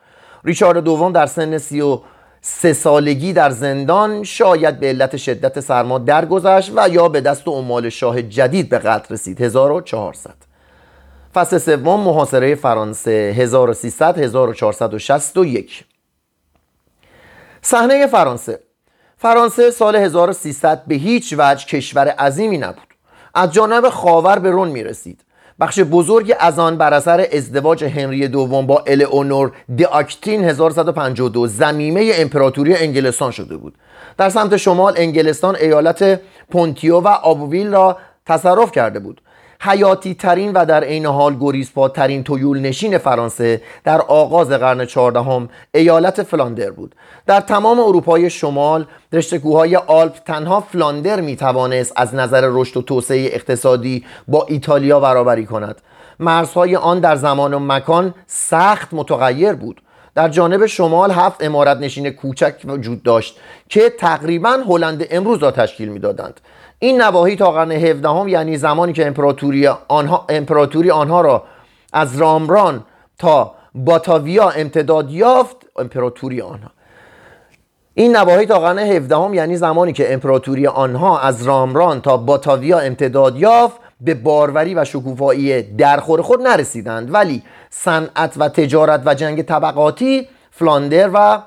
ریچارد 0.45 0.85
دوم 0.85 1.13
در 1.13 1.27
سن 1.27 1.59
سی 1.59 1.81
و 1.81 2.01
سه 2.49 2.73
سالگی 2.73 3.33
در 3.33 3.51
زندان 3.51 4.23
شاید 4.23 4.81
به 4.81 4.87
علت 4.87 5.17
شدت 5.17 5.61
سرما 5.61 5.99
درگذشت 5.99 6.73
و 6.77 6.89
یا 6.89 7.09
به 7.09 7.21
دست 7.21 7.49
عمال 7.49 7.89
شاه 7.89 8.23
جدید 8.23 8.69
به 8.69 8.79
قتل 8.79 9.15
رسید. 9.15 9.41
1400 9.41 10.35
فصل 11.35 11.59
سوم 11.59 12.01
محاصره 12.01 12.55
فرانسه 12.55 13.35
1300 13.37 14.19
1461 14.19 15.85
صحنه 17.63 18.07
فرانسه. 18.07 18.61
فرانسه 19.17 19.71
سال 19.71 19.97
1300 19.97 20.85
به 20.87 20.95
هیچ 20.95 21.35
وجه 21.39 21.67
کشور 21.67 22.09
عظیمی 22.09 22.59
نبود. 22.59 22.95
از 23.35 23.53
جانب 23.53 23.89
خاور 23.89 24.39
به 24.39 24.51
رون 24.51 24.69
می 24.69 24.85
رسید 24.85 25.25
بخش 25.61 25.81
بزرگی 25.81 26.35
از 26.41 26.59
آن 26.59 26.79
بر 26.79 26.95
اثر 26.95 27.27
ازدواج 27.33 27.85
هنری 27.85 28.29
دوم 28.29 28.67
با 28.67 28.85
الئونور 28.87 29.53
آکتین 29.91 30.45
1152 30.45 31.47
زمیمه 31.47 32.13
امپراتوری 32.15 32.75
انگلستان 32.77 33.31
شده 33.31 33.57
بود. 33.57 33.75
در 34.19 34.29
سمت 34.29 34.57
شمال 34.57 34.95
انگلستان 34.97 35.57
ایالت 35.57 36.21
پونتیو 36.51 37.01
و 37.01 37.09
آبویل 37.09 37.73
را 37.73 37.97
تصرف 38.27 38.73
کرده 38.73 38.99
بود. 38.99 39.21
حیاتی 39.61 40.15
ترین 40.15 40.53
و 40.53 40.65
در 40.65 40.85
عین 40.85 41.07
حال 41.07 41.37
ترین 41.95 42.25
تویول 42.25 42.61
نشین 42.61 42.99
فرانسه 42.99 43.63
در 43.85 44.01
آغاز 44.01 44.51
قرن 44.51 44.85
چهاردهم 44.85 45.49
ایالت 45.75 46.23
فلاندر 46.23 46.71
بود. 46.71 46.95
در 47.27 47.41
تمام 47.41 47.81
اروپای 47.81 48.31
شمال 48.31 48.87
رشته 49.13 49.39
کوههای 49.39 49.77
آلپ 49.77 50.15
تنها 50.15 50.61
فلاندر 50.61 51.21
می 51.21 51.37
توانست 51.37 51.93
از 51.97 52.15
نظر 52.15 52.49
رشد 52.53 52.77
و 52.77 52.83
توسعه 52.83 53.31
اقتصادی 53.33 54.05
با 54.29 54.47
ایتالیا 54.49 55.01
برابری 55.01 55.47
کند. 55.47 55.81
مرزهای 56.21 56.77
آن 56.77 57.01
در 57.01 57.17
زمان 57.17 57.55
و 57.55 57.59
مکان 57.59 58.15
سخت 58.27 58.95
متغیر 58.95 59.53
بود. 59.53 59.81
در 60.17 60.29
جانب 60.29 60.67
شمال 60.67 61.11
هفت 61.11 61.45
امارت 61.45 61.77
نشین 61.77 62.11
کوچک 62.11 62.55
وجود 62.65 63.03
داشت 63.03 63.41
که 63.69 63.91
تقریبا 63.99 64.59
هلند 64.69 65.07
امروز 65.11 65.39
را 65.39 65.51
تشکیل 65.51 65.89
می‌دادند. 65.89 66.41
این 66.79 67.03
نواحی 67.03 67.37
تا 67.37 67.51
قرن 67.51 67.73
17 67.73 68.31
یعنی 68.31 68.57
زمانی 68.57 68.93
که 68.93 69.07
امپراتوری 69.07 69.67
آنها, 69.89 70.27
امپراتوری 70.29 70.91
آنها 70.91 71.21
را 71.21 71.43
از 71.93 72.17
رامران 72.17 72.85
تا 73.19 73.55
باتاویا 73.75 74.51
امتداد 74.51 75.11
یافت 75.11 75.57
امپراتوری 75.77 76.41
آنها. 76.41 76.71
این 77.95 78.17
نواحی 78.17 78.47
تا 78.47 78.59
قرن 78.59 78.79
17 78.79 79.35
یعنی 79.35 79.57
زمانی 79.57 79.93
که 79.93 80.13
امپراتوری 80.13 80.67
آنها 80.67 81.21
از 81.21 81.43
رامران 81.43 82.01
تا 82.01 82.17
باتاویا 82.17 82.79
امتداد 82.79 83.37
یافت 83.37 83.77
به 84.01 84.15
باروری 84.15 84.75
و 84.75 84.85
شکوفایی 84.85 85.63
درخور 85.63 86.23
خود 86.23 86.43
نرسیدند. 86.43 87.15
ولی 87.15 87.43
صنعت 87.71 88.35
و 88.37 88.49
تجارت 88.49 89.03
و 89.05 89.15
جنگ 89.15 89.43
طبقاتی 89.43 90.29
فلاندر 90.51 91.11
و 91.15 91.43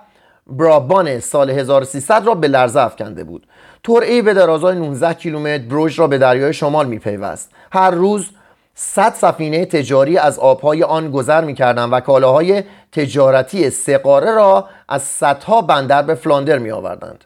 برابان 0.47 1.19
سال 1.19 1.49
1300 1.49 2.25
را 2.25 2.35
به 2.35 2.47
لرزه 2.47 2.79
افکنده 2.79 3.23
بود. 3.23 3.47
ترعی 3.83 4.21
به 4.21 4.33
درازای 4.33 4.75
19 4.75 5.13
کیلومتر 5.13 5.63
بروژ 5.63 5.99
را 5.99 6.07
به 6.07 6.17
دریای 6.17 6.53
شمال 6.53 6.87
میپیوست. 6.87 7.51
هر 7.71 7.91
روز 7.91 8.29
100 8.75 9.13
سفینه 9.13 9.65
تجاری 9.65 10.17
از 10.17 10.39
آبهای 10.39 10.83
آن 10.83 11.11
گذر 11.11 11.43
می‌کردند 11.43 11.93
و 11.93 11.99
کالاهای 11.99 12.63
تجارتی 12.91 13.69
سقاره 13.69 14.31
را 14.31 14.67
از 14.89 15.01
صدها 15.03 15.61
بندر 15.61 16.01
به 16.01 16.15
فلاندر 16.15 16.57
می 16.57 16.71
آوردند. 16.71 17.23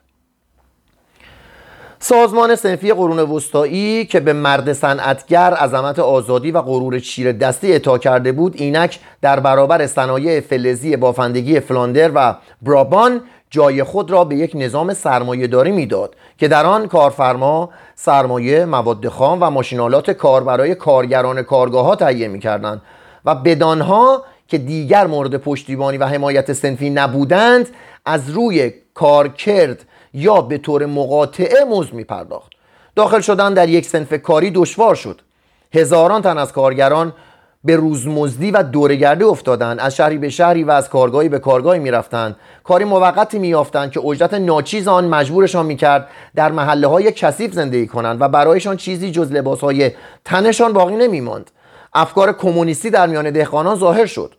سازمان 2.06 2.56
سنفی 2.56 2.94
قرون 2.94 3.20
وسطایی 3.20 4.06
که 4.06 4.20
به 4.20 4.34
مرد 4.34 4.74
صنعتگر 4.74 5.54
عظمت 5.54 6.00
آزادی 6.00 6.52
و 6.52 6.62
غرور 6.62 7.00
چیر 7.00 7.32
دستی 7.32 7.72
اعطا 7.72 7.98
کرده 7.98 8.32
بود 8.32 8.54
اینک 8.58 9.00
در 9.22 9.40
برابر 9.40 9.88
صنایع 9.88 10.40
فلزی 10.40 10.98
بافندگی 10.98 11.60
فلاندر 11.60 12.12
و 12.16 12.36
برابان 12.62 13.22
جای 13.50 13.84
خود 13.84 14.12
را 14.12 14.24
به 14.24 14.36
یک 14.36 14.52
نظام 14.56 14.94
سرمایه 14.94 15.48
داری 15.48 15.72
می‌داد 15.72 16.16
که 16.38 16.48
در 16.48 16.66
آن 16.66 16.88
کارفرما 16.88 17.70
سرمایه 17.96 18.66
مواد 18.66 19.08
خام 19.08 19.38
و 19.42 19.50
ماشینالات 19.50 20.12
کار 20.12 20.44
برای 20.44 20.76
کارگران 20.76 21.42
کارگاه 21.42 21.86
ها 21.86 21.96
تهیه 21.96 22.28
می‌کردند 22.28 22.82
و 23.26 23.36
بدانها 23.36 24.24
که 24.48 24.58
دیگر 24.58 25.08
مورد 25.08 25.38
پشتیبانی 25.38 25.98
و 25.98 26.06
حمایت 26.06 26.54
سنفی 26.54 26.90
نبودند 26.90 27.70
از 28.06 28.30
روی 28.30 28.72
کارکرد 28.94 29.86
یا 30.14 30.42
به 30.42 30.58
طور 30.58 30.86
مقاطعه 30.86 31.66
مزد 31.66 31.94
می 31.94 32.04
پرداخت 32.04 32.52
داخل 32.96 33.20
شدن 33.20 33.54
در 33.54 33.70
یک 33.70 33.86
سنف 33.86 34.14
کاری 34.14 34.52
دشوار 34.52 34.96
شد. 34.96 35.22
هزاران 35.74 36.22
تن 36.22 36.38
از 36.38 36.54
کارگران 36.54 37.14
به 37.64 37.76
روزمزدی 37.76 38.52
و 38.52 38.64
دورگردی 38.64 39.24
افتادند. 39.24 39.80
از 39.80 39.96
شهری 39.96 40.18
به 40.18 40.30
شهری 40.30 40.64
و 40.64 40.72
از 40.72 40.90
کارگاهی 40.90 41.30
به 41.30 41.40
کارگاهی 41.40 41.80
می‌رفتند. 41.80 42.36
کاری 42.64 42.86
موقتی 42.86 43.40
میافتند 43.40 43.92
که 43.92 44.00
اجرت 44.06 44.34
ناچیز 44.34 44.88
آن 44.88 45.08
مجبورشان 45.08 45.66
می‌کرد 45.66 46.08
در 46.36 46.52
محله 46.52 46.88
های 46.88 47.12
کثیف 47.12 47.54
زندگی 47.54 47.88
کنند 47.88 48.22
و 48.22 48.30
برایشان 48.30 48.78
چیزی 48.78 49.12
جز 49.12 49.32
لباس 49.32 49.60
های 49.62 49.92
تنشان 50.26 50.74
باقی 50.74 50.96
نمیماند. 50.96 51.52
افکار 51.94 52.34
کمونیستی 52.34 52.90
در 52.90 53.08
میان 53.08 53.32
دهقانان 53.32 53.76
ظاهر 53.76 54.06
شد. 54.06 54.36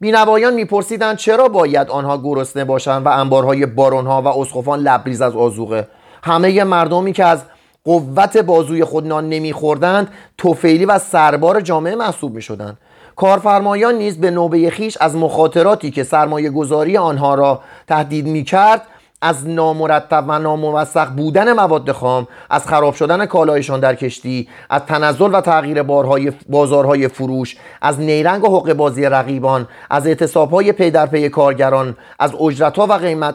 بینوایان 0.00 0.54
میپرسیدند 0.54 1.16
چرا 1.16 1.48
باید 1.48 1.90
آنها 1.90 2.18
گرسنه 2.18 2.64
باشند 2.64 3.06
و 3.06 3.08
انبارهای 3.08 3.66
بارونها 3.66 4.22
و 4.22 4.26
اسقفان 4.26 4.80
لبریز 4.80 5.22
از 5.22 5.36
آزوقه 5.36 5.88
همه 6.22 6.64
مردمی 6.64 7.12
که 7.12 7.24
از 7.24 7.42
قوت 7.84 8.36
بازوی 8.36 8.84
خود 8.84 9.06
نان 9.06 9.28
نمیخوردند 9.28 10.08
توفیلی 10.38 10.84
و 10.84 10.98
سربار 10.98 11.60
جامعه 11.60 11.94
محسوب 11.94 12.34
می‌شدند. 12.34 12.78
کارفرمایان 13.16 13.94
نیز 13.94 14.20
به 14.20 14.30
نوبه 14.30 14.70
خیش 14.70 14.96
از 15.00 15.16
مخاطراتی 15.16 15.90
که 15.90 16.04
سرمایه 16.04 16.50
گذاری 16.50 16.96
آنها 16.96 17.34
را 17.34 17.60
تهدید 17.86 18.26
می 18.26 18.44
کرد 18.44 18.82
از 19.22 19.48
نامرتب 19.48 20.24
و 20.28 20.38
ناموثق 20.38 21.08
بودن 21.08 21.52
مواد 21.52 21.92
خام 21.92 22.28
از 22.50 22.66
خراب 22.66 22.94
شدن 22.94 23.26
کالایشان 23.26 23.80
در 23.80 23.94
کشتی 23.94 24.48
از 24.70 24.82
تنزل 24.82 25.34
و 25.34 25.40
تغییر 25.40 25.82
بارهای 25.82 26.32
بازارهای 26.48 27.08
فروش 27.08 27.56
از 27.82 28.00
نیرنگ 28.00 28.44
و 28.44 28.46
حقوق 28.46 28.72
بازی 28.72 29.04
رقیبان 29.04 29.68
از 29.90 30.06
اعتصابهای 30.06 30.72
پی 30.72 30.90
در 30.90 31.06
پی 31.06 31.28
کارگران 31.28 31.96
از 32.18 32.34
اجرتها 32.34 32.86
و 32.86 32.92
قیمت 32.92 33.34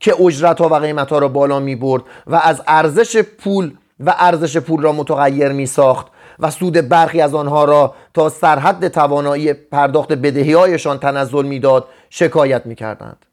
که 0.00 0.22
اجرتها 0.22 0.68
و 0.68 0.74
قیمتها 0.74 1.18
را 1.18 1.28
بالا 1.28 1.60
می 1.60 1.76
برد 1.76 2.02
و 2.26 2.34
از 2.34 2.62
ارزش 2.66 3.16
پول 3.16 3.72
و 4.00 4.14
ارزش 4.18 4.56
پول 4.56 4.82
را 4.82 4.92
متغیر 4.92 5.52
می 5.52 5.66
ساخت 5.66 6.06
و 6.38 6.50
سود 6.50 6.88
برخی 6.88 7.20
از 7.20 7.34
آنها 7.34 7.64
را 7.64 7.94
تا 8.14 8.28
سرحد 8.28 8.88
توانایی 8.88 9.52
پرداخت 9.52 10.12
بدهی 10.12 10.52
هایشان 10.52 10.98
تنزل 10.98 11.46
می‌داد 11.46 11.88
شکایت 12.10 12.66
می 12.66 12.74
کردند. 12.74 13.26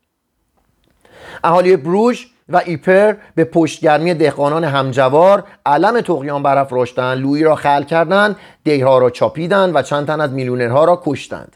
اهالی 1.44 1.76
بروژ 1.76 2.26
و 2.50 2.62
ایپر 2.66 3.14
به 3.36 3.44
پشتگرمی 3.44 4.14
دهقانان 4.14 4.64
همجوار 4.64 5.44
علم 5.66 6.02
تقیان 6.02 6.44
برافراشتند 6.44 7.18
لویی 7.18 7.44
را 7.44 7.56
خل 7.56 7.84
کردند 7.84 8.36
دیها 8.64 8.98
را 8.98 9.10
چاپیدند 9.10 9.76
و 9.76 9.82
چند 9.82 10.08
تن 10.08 10.22
از 10.22 10.32
میلیونرها 10.32 10.86
را 10.86 11.02
کشتند. 11.06 11.56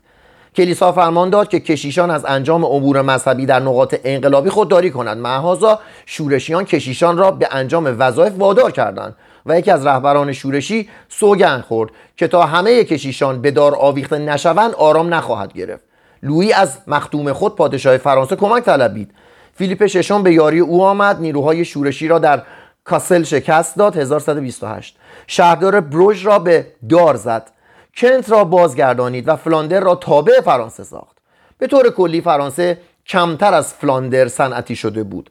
کلیسا 0.56 0.92
فرمان 0.92 1.30
داد 1.30 1.48
که 1.48 1.60
کشیشان 1.60 2.12
از 2.12 2.26
انجام 2.26 2.66
امور 2.66 3.02
مذهبی 3.02 3.46
در 3.46 3.60
نقاط 3.60 3.96
انقلابی 4.04 4.50
خودداری 4.50 4.92
کنند. 4.92 5.18
محازا 5.18 5.80
شورشیان 6.06 6.66
کشیشان 6.66 7.18
را 7.18 7.32
به 7.32 7.48
انجام 7.52 7.96
وظایف 8.00 8.34
وادار 8.38 8.72
کردند 8.72 9.16
و 9.46 9.60
یکی 9.60 9.72
از 9.72 9.86
رهبران 9.86 10.34
شورشی 10.34 10.90
سوگند 11.10 11.62
خورد 11.62 11.92
که 12.18 12.28
تا 12.28 12.46
همه 12.46 12.84
کشیشان 12.84 13.42
به 13.42 13.52
دار 13.52 13.76
آویخته 13.76 14.18
نشوند 14.18 14.74
آرام 14.74 15.14
نخواهد 15.14 15.54
گرفت. 15.54 15.84
لویی 16.24 16.54
از 16.54 16.78
مختوم 16.88 17.34
خود 17.34 17.56
پادشاه 17.56 17.98
فرانسه 17.98 18.36
کمک 18.36 18.64
طلبید. 18.64 19.12
فیلیپ 19.58 19.86
ششم 19.86 20.24
به 20.24 20.34
یاری 20.34 20.60
او 20.60 20.84
آمد 20.84 21.20
نیروهای 21.20 21.66
شورشی 21.66 22.08
را 22.08 22.20
در 22.20 22.44
کاسل 22.84 23.24
شکست 23.24 23.76
داد 23.76 23.98
1128 23.98 24.98
شهردار 25.28 25.80
بروژ 25.80 26.26
را 26.26 26.40
به 26.40 26.68
دار 26.90 27.16
زد. 27.16 27.52
کنت 27.98 28.30
را 28.30 28.44
بازگردانید 28.44 29.28
و 29.28 29.36
فلاندر 29.36 29.80
را 29.80 29.96
تابع 29.96 30.42
فرانسه 30.42 30.84
ساخت. 30.84 31.18
به 31.58 31.68
طور 31.68 31.90
کلی 31.90 32.22
فرانسه 32.22 32.78
کمتر 33.08 33.54
از 33.54 33.74
فلاندر 33.74 34.28
صنعتی 34.28 34.76
شده 34.76 35.04
بود. 35.04 35.30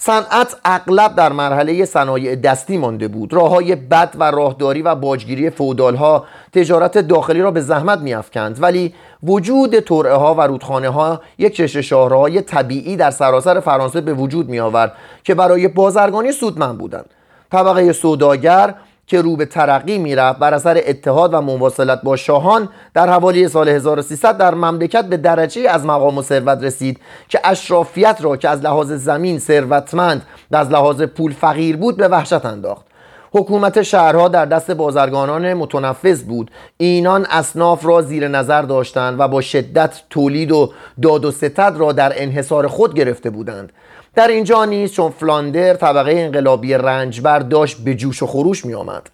صنعت 0.00 0.56
اغلب 0.64 1.14
در 1.14 1.32
مرحله 1.32 1.84
صنایع 1.84 2.34
دستی 2.34 2.76
مانده 2.76 3.08
بود. 3.08 3.32
راه 3.32 3.50
های 3.50 3.76
بد 3.76 4.14
و 4.18 4.30
راهداری 4.30 4.82
و 4.82 4.94
باجگیری 4.94 5.50
فودال 5.50 5.96
ها 5.96 6.24
تجارت 6.52 6.98
داخلی 6.98 7.40
را 7.40 7.50
به 7.50 7.60
زحمت 7.60 7.98
میافکند. 7.98 8.62
ولی 8.62 8.94
وجود 9.22 9.78
ترعه 9.78 10.14
ها 10.14 10.34
و 10.34 10.40
رودخانه 10.40 10.88
ها 10.88 11.20
یک 11.38 11.56
چشم 11.56 11.80
شاهرهای 11.80 12.40
طبیعی 12.40 12.96
در 12.96 13.10
سراسر 13.10 13.60
فرانسه 13.60 14.00
به 14.00 14.14
وجود 14.14 14.48
می 14.48 14.60
آورد 14.60 14.92
که 15.24 15.34
برای 15.34 15.68
بازرگانی 15.68 16.32
سودمند 16.32 16.78
بودند. 16.78 17.10
طبقه 17.52 17.92
سوداگر 17.92 18.74
که 19.08 19.22
رو 19.22 19.36
به 19.36 19.44
ترقی 19.44 19.98
می‌رفت 19.98 20.38
بر 20.38 20.54
اثر 20.54 20.82
اتحاد 20.86 21.34
و 21.34 21.40
مواصلت 21.40 22.02
با 22.02 22.16
شاهان 22.16 22.68
در 22.94 23.08
حوالی 23.08 23.48
سال 23.48 23.68
1300 23.68 24.38
در 24.38 24.54
مملکت 24.54 25.04
به 25.04 25.16
درجه 25.16 25.70
از 25.70 25.86
مقام 25.86 26.18
و 26.18 26.22
ثروت 26.22 26.62
رسید 26.62 27.00
که 27.28 27.40
اشرافیت 27.44 28.18
را 28.20 28.36
که 28.36 28.48
از 28.48 28.60
لحاظ 28.62 28.92
زمین 28.92 29.38
ثروتمند 29.38 30.22
و 30.50 30.56
از 30.56 30.70
لحاظ 30.70 31.02
پول 31.02 31.32
فقیر 31.32 31.76
بود 31.76 31.96
به 31.96 32.08
وحشت 32.08 32.44
انداخت. 32.44 32.86
حکومت 33.32 33.82
شهرها 33.82 34.28
در 34.28 34.44
دست 34.44 34.70
بازرگانان 34.70 35.54
متنفذ 35.54 36.22
بود. 36.22 36.50
اینان 36.76 37.26
اصناف 37.30 37.86
را 37.86 38.02
زیر 38.02 38.28
نظر 38.28 38.62
داشتند 38.62 39.20
و 39.20 39.28
با 39.28 39.40
شدت 39.40 40.02
تولید 40.10 40.52
و 40.52 40.72
داد 41.02 41.24
و 41.24 41.30
ستد 41.30 41.74
را 41.76 41.92
در 41.92 42.12
انحصار 42.16 42.66
خود 42.66 42.94
گرفته 42.94 43.30
بودند. 43.30 43.72
در 44.14 44.28
اینجا 44.28 44.64
نیست 44.64 44.94
چون 44.94 45.10
فلاندر 45.10 45.74
طبقه 45.74 46.12
انقلابی 46.12 46.74
رنجبر 46.74 47.38
داشت 47.38 47.78
به 47.78 47.94
جوش 47.94 48.22
و 48.22 48.26
خروش 48.26 48.64
می 48.64 48.74
آمد. 48.74 49.10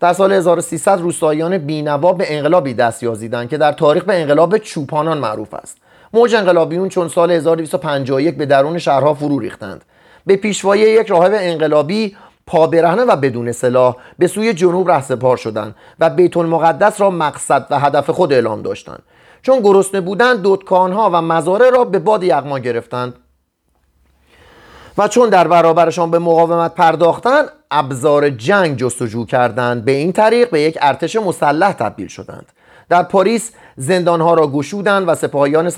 در 0.00 0.12
سال 0.12 0.32
1300 0.32 1.00
روستاییان 1.00 1.58
بینوا 1.58 2.12
به 2.12 2.36
انقلابی 2.36 2.74
دست 2.74 3.02
یازیدند 3.02 3.48
که 3.48 3.58
در 3.58 3.72
تاریخ 3.72 4.04
به 4.04 4.20
انقلاب 4.20 4.58
چوپانان 4.58 5.18
معروف 5.18 5.54
است. 5.54 5.76
موج 6.12 6.34
انقلابیون 6.34 6.88
چون 6.88 7.08
سال 7.08 7.30
1251 7.30 8.36
به 8.36 8.46
درون 8.46 8.78
شهرها 8.78 9.14
فرو 9.14 9.38
ریختند. 9.38 9.84
به 10.26 10.36
پیشوایی 10.36 10.82
یک 10.82 11.06
راهب 11.06 11.32
انقلابی 11.34 12.16
پابرهنه 12.46 13.02
و 13.02 13.16
بدون 13.16 13.52
سلاح 13.52 13.96
به 14.18 14.26
سوی 14.26 14.54
جنوب 14.54 14.90
رهسپار 14.90 15.36
شدند 15.36 15.74
و 16.00 16.10
بیت 16.10 16.36
المقدس 16.36 17.00
را 17.00 17.10
مقصد 17.10 17.66
و 17.70 17.78
هدف 17.78 18.10
خود 18.10 18.32
اعلام 18.32 18.62
داشتند. 18.62 19.02
چون 19.42 19.60
گرسنه 19.60 20.00
بودند 20.00 20.42
دودکانها 20.42 21.10
و 21.12 21.22
مزاره 21.22 21.70
را 21.70 21.84
به 21.84 21.98
باد 21.98 22.22
یغما 22.22 22.58
گرفتند. 22.58 23.14
و 24.98 25.08
چون 25.08 25.28
در 25.28 25.48
برابرشان 25.48 26.10
به 26.10 26.18
مقاومت 26.18 26.74
پرداختند 26.74 27.48
ابزار 27.70 28.30
جنگ 28.30 28.76
جستجو 28.76 29.24
کردند. 29.24 29.84
به 29.84 29.92
این 29.92 30.12
طریق 30.12 30.50
به 30.50 30.60
یک 30.60 30.78
ارتش 30.80 31.16
مسلح 31.16 31.72
تبدیل 31.72 32.08
شدند. 32.08 32.46
در 32.88 33.02
پاریس 33.02 33.50
زندانها 33.76 34.34
را 34.34 34.46
گشودند 34.46 35.08
و 35.08 35.14
سپاهیان 35.14 35.70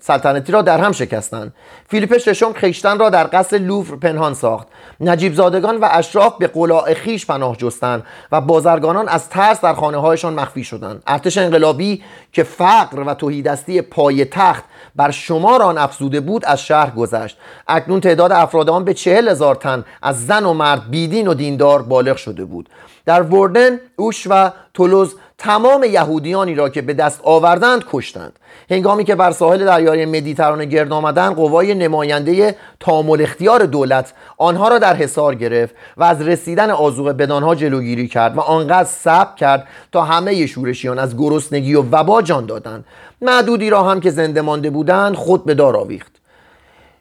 سلطنتی 0.00 0.52
را 0.52 0.62
در 0.62 0.78
هم 0.78 0.92
شکستند. 0.92 1.54
فیلیپ 1.88 2.18
ششم 2.18 2.52
خیشتن 2.52 2.98
را 2.98 3.10
در 3.10 3.28
قصر 3.32 3.56
لوور 3.56 3.96
پنهان 3.96 4.34
ساخت. 4.34 4.68
نجیب 5.00 5.34
زادگان 5.34 5.76
و 5.76 5.88
اشراف 5.90 6.34
به 6.38 6.46
قلاع 6.46 6.94
خیش 6.94 7.26
پناه 7.26 7.56
جستند 7.56 8.02
و 8.32 8.40
بازرگانان 8.40 9.08
از 9.08 9.28
ترس 9.28 9.60
در 9.60 9.74
خانه 9.74 9.96
هایشان 9.96 10.34
مخفی 10.34 10.64
شدند. 10.64 11.02
ارتش 11.06 11.38
انقلابی 11.38 12.02
که 12.32 12.42
فقر 12.42 13.00
و 13.06 13.14
توهیدستی 13.14 13.82
پای 13.82 14.24
تخت 14.24 14.64
بر 14.96 15.10
شمار 15.10 15.62
آن 15.62 15.78
افزوده 15.78 16.20
بود 16.20 16.44
از 16.44 16.62
شهر 16.62 16.90
گذشت. 16.90 17.38
اکنون 17.68 18.00
تعداد 18.00 18.32
افراد 18.32 18.70
آن 18.70 18.84
به 18.84 18.94
چهل 18.94 19.28
هزار 19.28 19.54
تن 19.54 19.84
از 20.02 20.26
زن 20.26 20.44
و 20.44 20.52
مرد 20.52 20.90
بیدین 20.90 21.28
و 21.28 21.34
دیندار 21.34 21.82
بالغ 21.82 22.16
شده 22.16 22.44
بود. 22.44 22.68
در 23.06 23.22
وردن، 23.22 23.80
اوش 23.96 24.26
و 24.30 24.50
تولوز 24.74 25.16
تمام 25.38 25.84
یهودیانی 25.84 26.54
را 26.54 26.68
که 26.68 26.82
به 26.82 26.94
دست 26.94 27.20
آوردند 27.22 27.84
کشتند. 27.92 28.38
هنگامی 28.70 29.04
که 29.04 29.14
بر 29.14 29.30
ساحل 29.30 29.64
دریای 29.64 30.06
مدیترانه 30.06 30.64
گرد 30.64 30.92
آمدند 30.92 31.36
قوای 31.36 31.74
نماینده 31.74 32.56
تامل 32.80 33.20
اختیار 33.22 33.66
دولت 33.66 34.12
آنها 34.38 34.68
را 34.68 34.78
در 34.78 34.96
حصار 34.96 35.34
گرفت 35.34 35.74
و 35.96 36.04
از 36.04 36.22
رسیدن 36.22 36.70
آزوقه 36.70 37.12
بدانها 37.12 37.54
جلوگیری 37.54 38.08
کرد 38.08 38.36
و 38.36 38.40
آنقدر 38.40 38.88
صبر 38.88 39.34
کرد 39.36 39.68
تا 39.92 40.02
همه 40.02 40.46
شورشیان 40.46 40.98
از 40.98 41.16
گرسنگی 41.16 41.74
و 41.74 41.82
وبا 41.82 42.22
جان 42.22 42.46
دادند. 42.46 42.84
معدودی 43.22 43.70
را 43.70 43.82
هم 43.82 44.00
که 44.00 44.10
زنده 44.10 44.40
مانده 44.40 44.70
بودند 44.70 45.14
خود 45.14 45.44
به 45.44 45.54
دار 45.54 45.76
آویخت. 45.76 46.12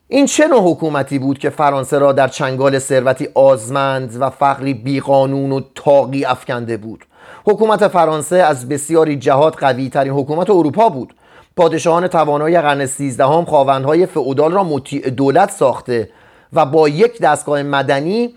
این 0.08 0.26
چه 0.26 0.48
نوع 0.48 0.72
حکومتی 0.72 1.19
بود 1.19 1.39
که 1.39 1.50
فرانسه 1.50 1.98
را 2.00 2.12
در 2.12 2.28
چنگال 2.28 2.80
ثروتی 2.80 3.28
آزمند 3.34 4.17
و 4.19 4.30
فقری 4.30 4.74
بیقانون 4.74 5.52
و 5.52 5.62
تاقی 5.76 6.26
افکنده 6.26 6.78
بود؟ 6.78 7.06
حکومت 7.45 7.88
فرانسه 7.88 8.36
از 8.36 8.69
بسیاری 8.69 9.15
جهات 9.15 9.58
قوی 9.58 9.89
ترین 9.89 10.13
حکومت 10.13 10.49
اروپا 10.49 10.89
بود. 10.89 11.13
پادشاهان 11.56 12.08
توانای 12.08 12.62
قرن 12.62 12.86
سیزدهم 12.86 13.45
خواوندهای 13.45 14.06
فئودال 14.06 14.51
را 14.51 14.63
مطیع 14.63 15.10
دولت 15.10 15.51
ساخته 15.51 16.10
و 16.53 16.65
با 16.65 16.89
یک 16.89 17.21
دستگاه 17.21 17.63
مدنی 17.63 18.34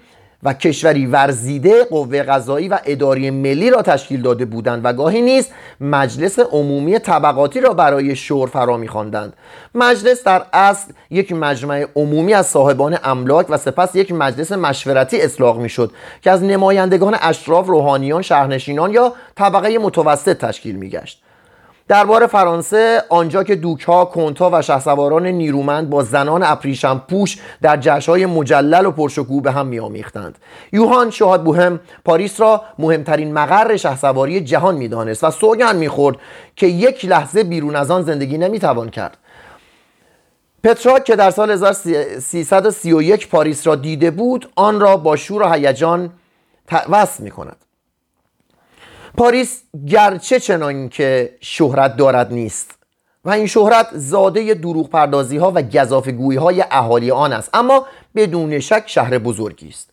و 0.47 0.53
کشوری 0.53 1.07
ورزیده 1.07 1.85
قوه 1.85 2.23
قضایی 2.23 2.69
و 2.69 2.79
اداری 2.85 3.31
ملی 3.31 3.71
را 3.71 3.83
تشکیل 3.83 4.23
داده 4.23 4.45
بودند 4.45 4.81
و 4.85 4.93
گاهی 4.93 5.23
نیز 5.23 5.49
مجلس 5.81 6.39
عمومی 6.39 6.99
طبقاتی 6.99 7.61
را 7.61 7.75
برای 7.75 8.17
شور 8.17 8.49
فرا 8.49 8.77
میخواندند 8.77 9.33
مجلس 9.75 10.25
در 10.25 10.43
اصل 10.53 10.93
یک 11.11 11.33
مجمع 11.33 11.87
عمومی 11.97 12.35
از 12.35 12.47
صاحبان 12.47 12.99
املاک 13.05 13.47
و 13.49 13.57
سپس 13.57 13.95
یک 13.95 14.13
مجلس 14.13 14.53
مشورتی 14.53 15.21
اصلاق 15.21 15.59
می‌شد 15.59 15.93
که 16.23 16.31
از 16.31 16.43
نمایندگان 16.43 17.17
اشراف 17.21 17.67
روحانیان 17.67 18.23
شهرنشینان 18.23 18.93
یا 18.93 19.13
طبقه 19.35 19.79
متوسط 19.79 20.39
تشکیل 20.39 20.77
میگشت. 20.77 21.26
دربار 21.89 22.27
فرانسه 22.27 23.03
آنجا 23.09 23.45
که 23.45 23.57
دوکها، 23.57 24.05
کنت‌ها 24.05 24.51
و 24.53 24.63
شهسواران 24.63 25.27
نیرومند 25.27 25.91
با 25.91 26.03
زنان 26.03 26.43
ابریشم 26.43 27.03
پوش 27.09 27.39
در 27.63 27.77
جشنهای 27.77 28.27
مجلل 28.27 28.87
و 28.87 28.91
پرشکوه 28.91 29.43
به 29.43 29.53
هم 29.53 29.67
میآمیختند. 29.67 30.39
یوهان 30.73 31.11
شاه 31.11 31.45
بوهم 31.45 31.81
پاریس 32.05 32.41
را 32.41 32.63
مهمترین 32.79 33.33
مقر 33.33 33.77
شهسواری 33.77 34.41
جهان 34.41 34.75
می‌دانست 34.75 35.25
و 35.25 35.31
سوگند 35.31 35.77
می‌خورد 35.77 36.17
که 36.57 36.67
یک 36.67 37.05
لحظه 37.05 37.45
بیرون 37.45 37.77
از 37.77 37.91
آن 37.91 38.03
زندگی 38.03 38.39
نمی‌توان 38.39 38.91
کرد. 38.91 39.19
پترارک 40.65 41.05
که 41.05 41.17
در 41.17 41.31
سال 41.31 41.51
1331 41.51 43.29
پاریس 43.29 43.67
را 43.67 43.75
دیده 43.75 44.11
بود 44.11 44.51
آن 44.57 44.81
را 44.81 44.97
با 44.97 45.17
شور 45.17 45.43
و 45.43 45.53
هیجان 45.53 46.11
وصل 46.89 47.23
می 47.23 47.31
کند 47.31 47.66
پاریس 49.17 49.63
گرچه 49.87 50.41
چنان 50.41 50.89
که 50.89 51.37
شهرت 51.41 51.97
دارد 51.97 52.33
نیست 52.33 52.79
و 53.25 53.31
این 53.31 53.47
شهرت 53.47 53.89
زاده 53.93 54.55
دروغ 54.55 54.91
پردازی 54.91 55.37
ها 55.37 55.53
و 55.55 55.63
گذاف 55.63 56.09
های 56.39 56.65
اهالی 56.71 57.11
آن 57.11 57.33
است 57.33 57.51
اما 57.55 57.87
بدون 58.15 58.61
شک 58.61 58.83
شهر 58.87 59.19
بزرگی 59.19 59.69
است. 59.69 59.91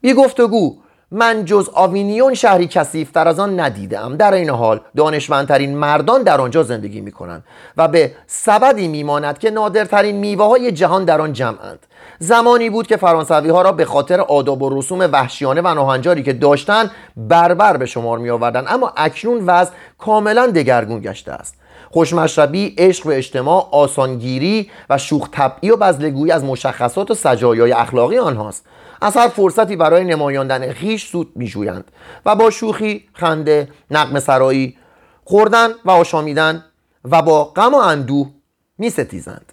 بی 0.00 0.14
گفتگو 0.14 0.76
من 1.14 1.44
جز 1.44 1.68
آوینیون 1.74 2.34
شهری 2.34 2.66
کسیفتر 2.66 3.28
از 3.28 3.40
آن 3.40 3.60
ندیدم. 3.60 4.16
در 4.16 4.32
این 4.32 4.50
حال 4.50 4.80
دانشمندترین 4.96 5.76
مردان 5.76 6.22
در 6.22 6.40
آنجا 6.40 6.62
زندگی 6.62 7.00
می 7.00 7.12
کنند 7.12 7.44
و 7.76 7.88
به 7.88 8.12
سبدی 8.26 8.88
میماند 8.88 9.38
که 9.38 9.50
نادرترین 9.50 10.16
میوه 10.16 10.44
های 10.44 10.72
جهان 10.72 11.04
در 11.04 11.20
آن 11.20 11.32
جمعند. 11.32 11.78
زمانی 12.18 12.70
بود 12.70 12.86
که 12.86 12.96
فرانسوی 12.96 13.50
ها 13.50 13.62
را 13.62 13.72
به 13.72 13.84
خاطر 13.84 14.20
آداب 14.20 14.62
و 14.62 14.78
رسوم 14.78 15.08
وحشیانه 15.12 15.60
و 15.60 15.74
ناهنجاری 15.74 16.22
که 16.22 16.32
داشتند 16.32 16.90
بربر 17.16 17.76
به 17.76 17.86
شمار 17.86 18.18
می 18.18 18.30
آوردن. 18.30 18.64
اما 18.68 18.92
اکنون 18.96 19.46
وضع 19.46 19.72
کاملا 19.98 20.46
دگرگون 20.46 21.00
گشته 21.00 21.32
است. 21.32 21.54
خوشمشربی، 21.90 22.74
عشق 22.78 23.06
و 23.06 23.10
اجتماع، 23.10 23.68
آسانگیری 23.72 24.70
و 24.90 24.98
شوخ 24.98 25.28
طبعی 25.32 25.70
و 25.70 25.76
بزلگویی 25.76 26.32
از 26.32 26.44
مشخصات 26.44 27.10
و 27.10 27.14
سجایای 27.14 27.72
اخلاقی 27.72 28.18
آنهاست. 28.18 28.66
از 29.02 29.16
هر 29.16 29.28
فرصتی 29.28 29.76
برای 29.76 30.04
نمایاندن 30.04 30.72
خیش 30.72 31.06
سود 31.06 31.32
میجویند 31.34 31.84
و 32.26 32.36
با 32.36 32.50
شوخی 32.50 33.08
خنده 33.12 33.68
نقم 33.90 34.20
سرایی 34.20 34.76
خوردن 35.24 35.68
و 35.84 35.90
آشامیدن 35.90 36.64
و 37.04 37.22
با 37.22 37.44
غم 37.44 37.74
و 37.74 37.76
اندوه 37.76 38.30
می 38.78 38.90
ستیزند 38.90 39.52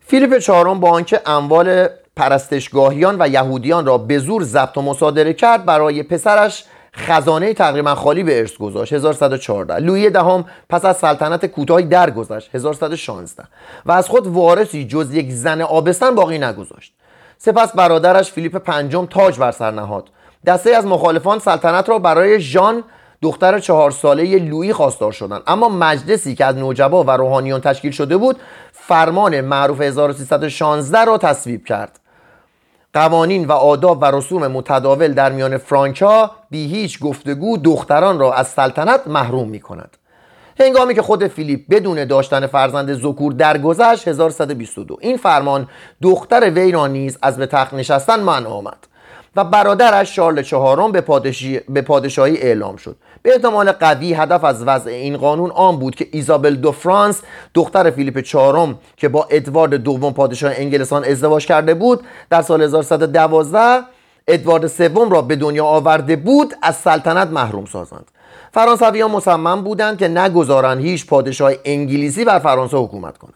فیلیپ 0.00 0.38
چهارم 0.38 0.80
با 0.80 0.90
آنکه 0.90 1.20
اموال 1.26 1.88
پرستشگاهیان 2.16 3.16
و 3.18 3.28
یهودیان 3.28 3.86
را 3.86 3.98
به 3.98 4.18
زور 4.18 4.42
ضبط 4.42 4.76
و 4.76 4.82
مصادره 4.82 5.32
کرد 5.32 5.64
برای 5.64 6.02
پسرش 6.02 6.64
خزانه 6.94 7.54
تقریبا 7.54 7.94
خالی 7.94 8.22
به 8.22 8.38
ارث 8.38 8.56
گذاشت 8.56 8.92
1114 8.92 9.76
لویی 9.78 10.10
دهم 10.10 10.44
پس 10.68 10.84
از 10.84 10.96
سلطنت 10.96 11.46
کوتاهی 11.46 11.84
درگذشت 11.84 12.54
1116 12.54 13.44
و 13.86 13.92
از 13.92 14.08
خود 14.08 14.26
وارثی 14.26 14.86
جز 14.86 15.14
یک 15.14 15.30
زن 15.30 15.60
آبستن 15.60 16.14
باقی 16.14 16.38
نگذاشت. 16.38 16.97
سپس 17.38 17.72
برادرش 17.72 18.32
فیلیپ 18.32 18.56
پنجم 18.56 19.06
تاج 19.06 19.38
بر 19.38 19.50
سر 19.50 19.70
نهاد. 19.70 20.10
دسته 20.46 20.70
از 20.70 20.86
مخالفان 20.86 21.38
سلطنت 21.38 21.88
را 21.88 21.98
برای 21.98 22.40
ژان 22.40 22.84
دختر 23.22 23.58
چهار 23.58 23.90
ساله 23.90 24.38
لویی 24.38 24.72
خواستار 24.72 25.12
شدند. 25.12 25.42
اما 25.46 25.68
مجلسی 25.68 26.34
که 26.34 26.44
از 26.44 26.56
نجبا 26.56 27.04
و 27.04 27.10
روحانیون 27.10 27.60
تشکیل 27.60 27.90
شده 27.90 28.16
بود 28.16 28.36
فرمان 28.72 29.40
معروف 29.40 29.80
1316 29.80 31.04
را 31.04 31.18
تصویب 31.18 31.64
کرد. 31.64 32.00
قوانین 32.94 33.46
و 33.46 33.52
آداب 33.52 34.02
و 34.02 34.04
رسوم 34.04 34.46
متداول 34.46 35.12
در 35.12 35.32
میان 35.32 35.58
فرانکا 35.58 36.30
بی 36.50 36.66
هیچ 36.66 37.00
گفتگو 37.00 37.56
دختران 37.56 38.18
را 38.18 38.32
از 38.32 38.48
سلطنت 38.48 39.06
محروم 39.06 39.48
می 39.48 39.60
کند 39.60 39.96
هنگامی 40.60 40.94
که 40.94 41.02
خود 41.02 41.26
فیلیپ 41.26 41.60
بدون 41.70 42.04
داشتن 42.04 42.46
فرزند 42.46 42.94
زکور 42.94 43.32
درگذشت 43.32 44.08
1122 44.08 44.96
این 45.00 45.16
فرمان 45.16 45.68
دختر 46.02 46.50
وی 46.50 46.72
را 46.72 46.86
نیز 46.86 47.18
از 47.22 47.36
به 47.36 47.46
تخت 47.46 47.74
نشستن 47.74 48.20
منع 48.20 48.48
آمد 48.48 48.86
و 49.36 49.44
برادرش 49.44 50.16
شارل 50.16 50.42
چهارم 50.42 50.92
به, 50.92 51.04
به 51.68 51.82
پادشاهی 51.82 52.36
اعلام 52.36 52.76
شد. 52.76 52.96
به 53.22 53.32
احتمال 53.32 53.72
قوی 53.72 54.14
هدف 54.14 54.44
از 54.44 54.64
وضع 54.64 54.90
این 54.90 55.16
قانون 55.16 55.50
آن 55.50 55.78
بود 55.78 55.94
که 55.94 56.08
ایزابل 56.12 56.54
دو 56.54 56.72
فرانس 56.72 57.22
دختر 57.54 57.90
فیلیپ 57.90 58.20
چهارم 58.20 58.78
که 58.96 59.08
با 59.08 59.28
ادوارد 59.30 59.74
دوم 59.74 60.12
پادشاه 60.12 60.52
انگلستان 60.56 61.04
ازدواج 61.04 61.46
کرده 61.46 61.74
بود 61.74 62.00
در 62.30 62.42
سال 62.42 62.62
1112 62.62 63.82
ادوارد 64.28 64.66
سوم 64.66 65.10
را 65.10 65.22
به 65.22 65.36
دنیا 65.36 65.64
آورده 65.64 66.16
بود 66.16 66.54
از 66.62 66.76
سلطنت 66.76 67.28
محروم 67.28 67.64
سازند. 67.64 68.10
فرانسویان 68.52 69.10
مصمم 69.10 69.62
بودند 69.62 69.98
که 69.98 70.08
نگذارند 70.08 70.80
هیچ 70.80 71.06
پادشاه 71.06 71.52
انگلیسی 71.64 72.24
بر 72.24 72.38
فرانسه 72.38 72.76
حکومت 72.76 73.18
کند. 73.18 73.34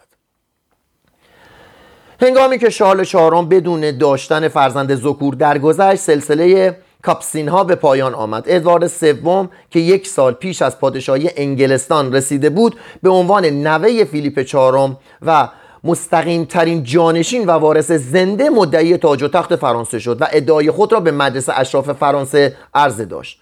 هنگامی 2.23 2.59
که 2.59 2.71
شارل 2.71 3.05
چهارم 3.05 3.49
بدون 3.49 3.99
داشتن 3.99 4.49
فرزند 4.49 4.95
زکور 4.95 5.35
درگذشت 5.35 6.01
سلسله 6.01 6.77
کاپسین 7.03 7.49
ها 7.49 7.65
به 7.65 7.75
پایان 7.75 8.15
آمد. 8.15 8.45
ادوارد 8.47 8.87
سوم 8.87 9.51
که 9.71 9.81
یک 9.81 10.09
سال 10.09 10.33
پیش 10.33 10.63
از 10.63 10.79
پادشاهی 10.79 11.31
انگلستان 11.37 12.15
رسیده 12.15 12.51
بود 12.51 12.77
به 13.03 13.11
عنوان 13.11 13.45
نوه 13.45 14.05
فیلیپ 14.05 14.43
چهارم 14.43 14.97
و 15.23 15.49
مستقیم 15.85 16.45
ترین 16.45 16.83
جانشین 16.83 17.47
و 17.47 17.51
وارث 17.51 17.93
زنده 17.93 18.51
مدعی 18.51 18.97
تاج 18.97 19.23
و 19.23 19.29
تخت 19.29 19.57
فرانسه 19.57 19.99
شد 19.99 20.23
و 20.23 20.27
ادعای 20.33 20.71
خود 20.71 20.93
را 20.93 21.01
به 21.01 21.11
مجلس 21.11 21.49
اشراف 21.49 21.93
فرانسه 21.93 22.57
عرضه 22.75 23.05
داشت. 23.05 23.42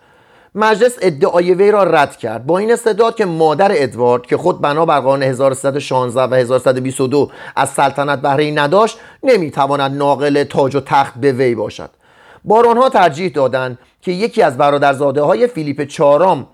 مجلس 0.55 0.99
ادعای 1.01 1.55
وی 1.55 1.71
را 1.71 1.83
رد 1.83 2.17
کرد. 2.17 2.47
با 2.47 2.59
این 2.59 2.73
استعداد 2.73 3.17
که 3.17 3.25
مادر 3.25 3.71
ادوارد 3.75 4.27
که 4.27 4.37
خود 4.37 4.61
بنا 4.61 4.87
بر 4.87 5.01
قانون 5.01 5.23
1316 5.23 6.23
و 6.23 6.35
1122 6.35 7.31
از 7.57 7.69
سلطنت 7.69 8.23
بهره 8.23 8.51
نداشت 8.51 8.99
نمی‌تواند 9.23 9.97
ناقل 9.97 10.45
تاج 10.45 10.77
و 10.77 10.81
تخت 10.81 11.15
به 11.15 11.33
وی 11.33 11.55
باشد. 11.55 11.91
بارونها 12.45 12.89
ترجیح 12.89 13.29
دادند 13.29 13.79
که 14.03 14.13
یکی 14.13 14.43
از 14.43 14.57
برادرزاده 14.57 15.23
های 15.23 15.47
فیلیپ 15.47 15.83
چهارم 15.83 16.47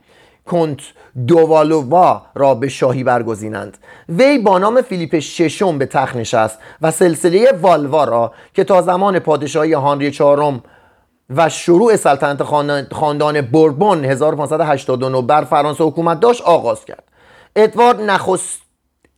کنت 0.47 0.81
دووالووا 1.27 2.23
را 2.35 2.55
به 2.55 2.69
شاهی 2.69 3.05
برگزینند. 3.05 3.79
وی 4.09 4.39
با 4.39 4.59
نام 4.59 4.83
فیلیپ 4.83 5.19
ششم 5.19 5.79
به 5.79 5.87
تخت 5.87 6.17
نشست 6.17 6.59
و 6.83 6.91
سلسله 6.91 7.53
والوا 7.63 8.05
را 8.05 8.33
که 8.55 8.65
تا 8.65 8.83
زمان 8.83 9.19
پادشاهی 9.19 9.73
هانری 9.73 10.11
چهارم 10.11 10.63
و 11.31 11.49
شروع 11.49 11.97
سلطنت 11.97 12.43
خاندان 12.93 13.41
بوربون 13.41 14.05
1589 14.05 15.23
بر 15.23 15.45
فرانسه 15.45 15.85
حکومت 15.85 16.21
داشت 16.21 16.43
آغاز 16.43 16.85
کرد. 16.85 17.05
ادوارد 17.57 18.01
نخست 18.01 18.63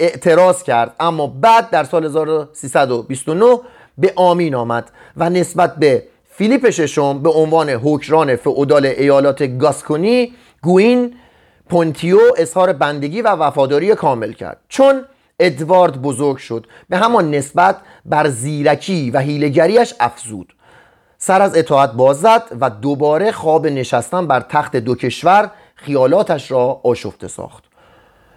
اعتراض 0.00 0.62
کرد 0.62 0.94
اما 1.00 1.26
بعد 1.26 1.70
در 1.70 1.84
سال 1.84 2.04
1329 2.04 3.60
به 3.98 4.12
آمین 4.16 4.54
آمد 4.54 4.90
و 5.16 5.30
نسبت 5.30 5.76
به 5.76 6.02
فیلیپ 6.30 6.70
ششم 6.70 7.22
به 7.22 7.30
عنوان 7.30 7.70
حکران 7.70 8.36
فعودال 8.36 8.86
ایالات 8.86 9.58
گاسکونی 9.58 10.32
گوین 10.62 11.14
پونتیو 11.68 12.18
اظهار 12.36 12.72
بندگی 12.72 13.22
و 13.22 13.28
وفاداری 13.28 13.94
کامل 13.94 14.32
کرد. 14.32 14.60
چون 14.68 15.04
ادوارد 15.40 16.02
بزرگ 16.02 16.36
شد 16.36 16.66
به 16.88 16.96
همان 16.96 17.30
نسبت 17.30 17.76
بر 18.04 18.28
زیرکی 18.28 19.10
و 19.10 19.18
هیلگریش 19.18 19.94
افزود. 20.00 20.52
سر 21.28 21.42
از 21.42 21.56
اطاعت 21.56 21.92
بازد 21.92 22.42
و 22.60 22.70
دوباره 22.70 23.32
خواب 23.32 23.66
نشستن 23.66 24.26
بر 24.26 24.40
تخت 24.40 24.76
دو 24.76 24.94
کشور 24.94 25.50
خیالاتش 25.74 26.50
را 26.50 26.80
آشفته 26.84 27.28
ساخت. 27.28 27.64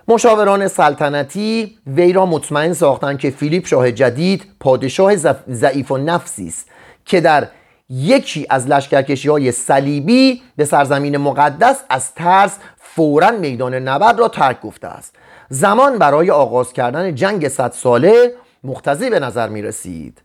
مشاوران 0.07 0.67
سلطنتی 0.67 1.77
وی 1.87 2.13
را 2.13 2.25
مطمئن 2.25 2.73
ساختند 2.73 3.19
که 3.19 3.29
فیلیپ 3.29 3.67
شاه 3.67 3.91
جدید 3.91 4.45
پادشاه 4.59 5.15
ضعیف 5.49 5.91
و 5.91 5.97
نفسی 5.97 6.47
است 6.47 6.69
که 7.05 7.21
در 7.21 7.47
یکی 7.89 8.47
از 8.49 8.67
لشکرکشی 8.67 9.29
های 9.29 9.51
صلیبی 9.51 10.41
به 10.55 10.65
سرزمین 10.65 11.17
مقدس 11.17 11.83
از 11.89 12.13
ترس 12.13 12.57
فورا 12.77 13.31
میدان 13.31 13.75
نبرد 13.75 14.19
را 14.19 14.27
ترک 14.27 14.61
گفته 14.61 14.87
است. 14.87 15.15
زمان 15.49 15.97
برای 15.97 16.31
آغاز 16.31 16.73
کردن 16.73 17.15
جنگ 17.15 17.47
صد 17.47 17.71
ساله 17.71 18.33
مختزی 18.63 19.09
به 19.09 19.19
نظر 19.19 19.49
می 19.49 19.61
رسید 19.61 20.21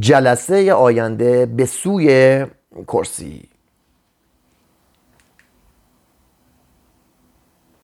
جلسه 0.00 0.72
آینده 0.72 1.46
به 1.46 1.66
سوی 1.66 2.46
کرسی. 2.88 3.48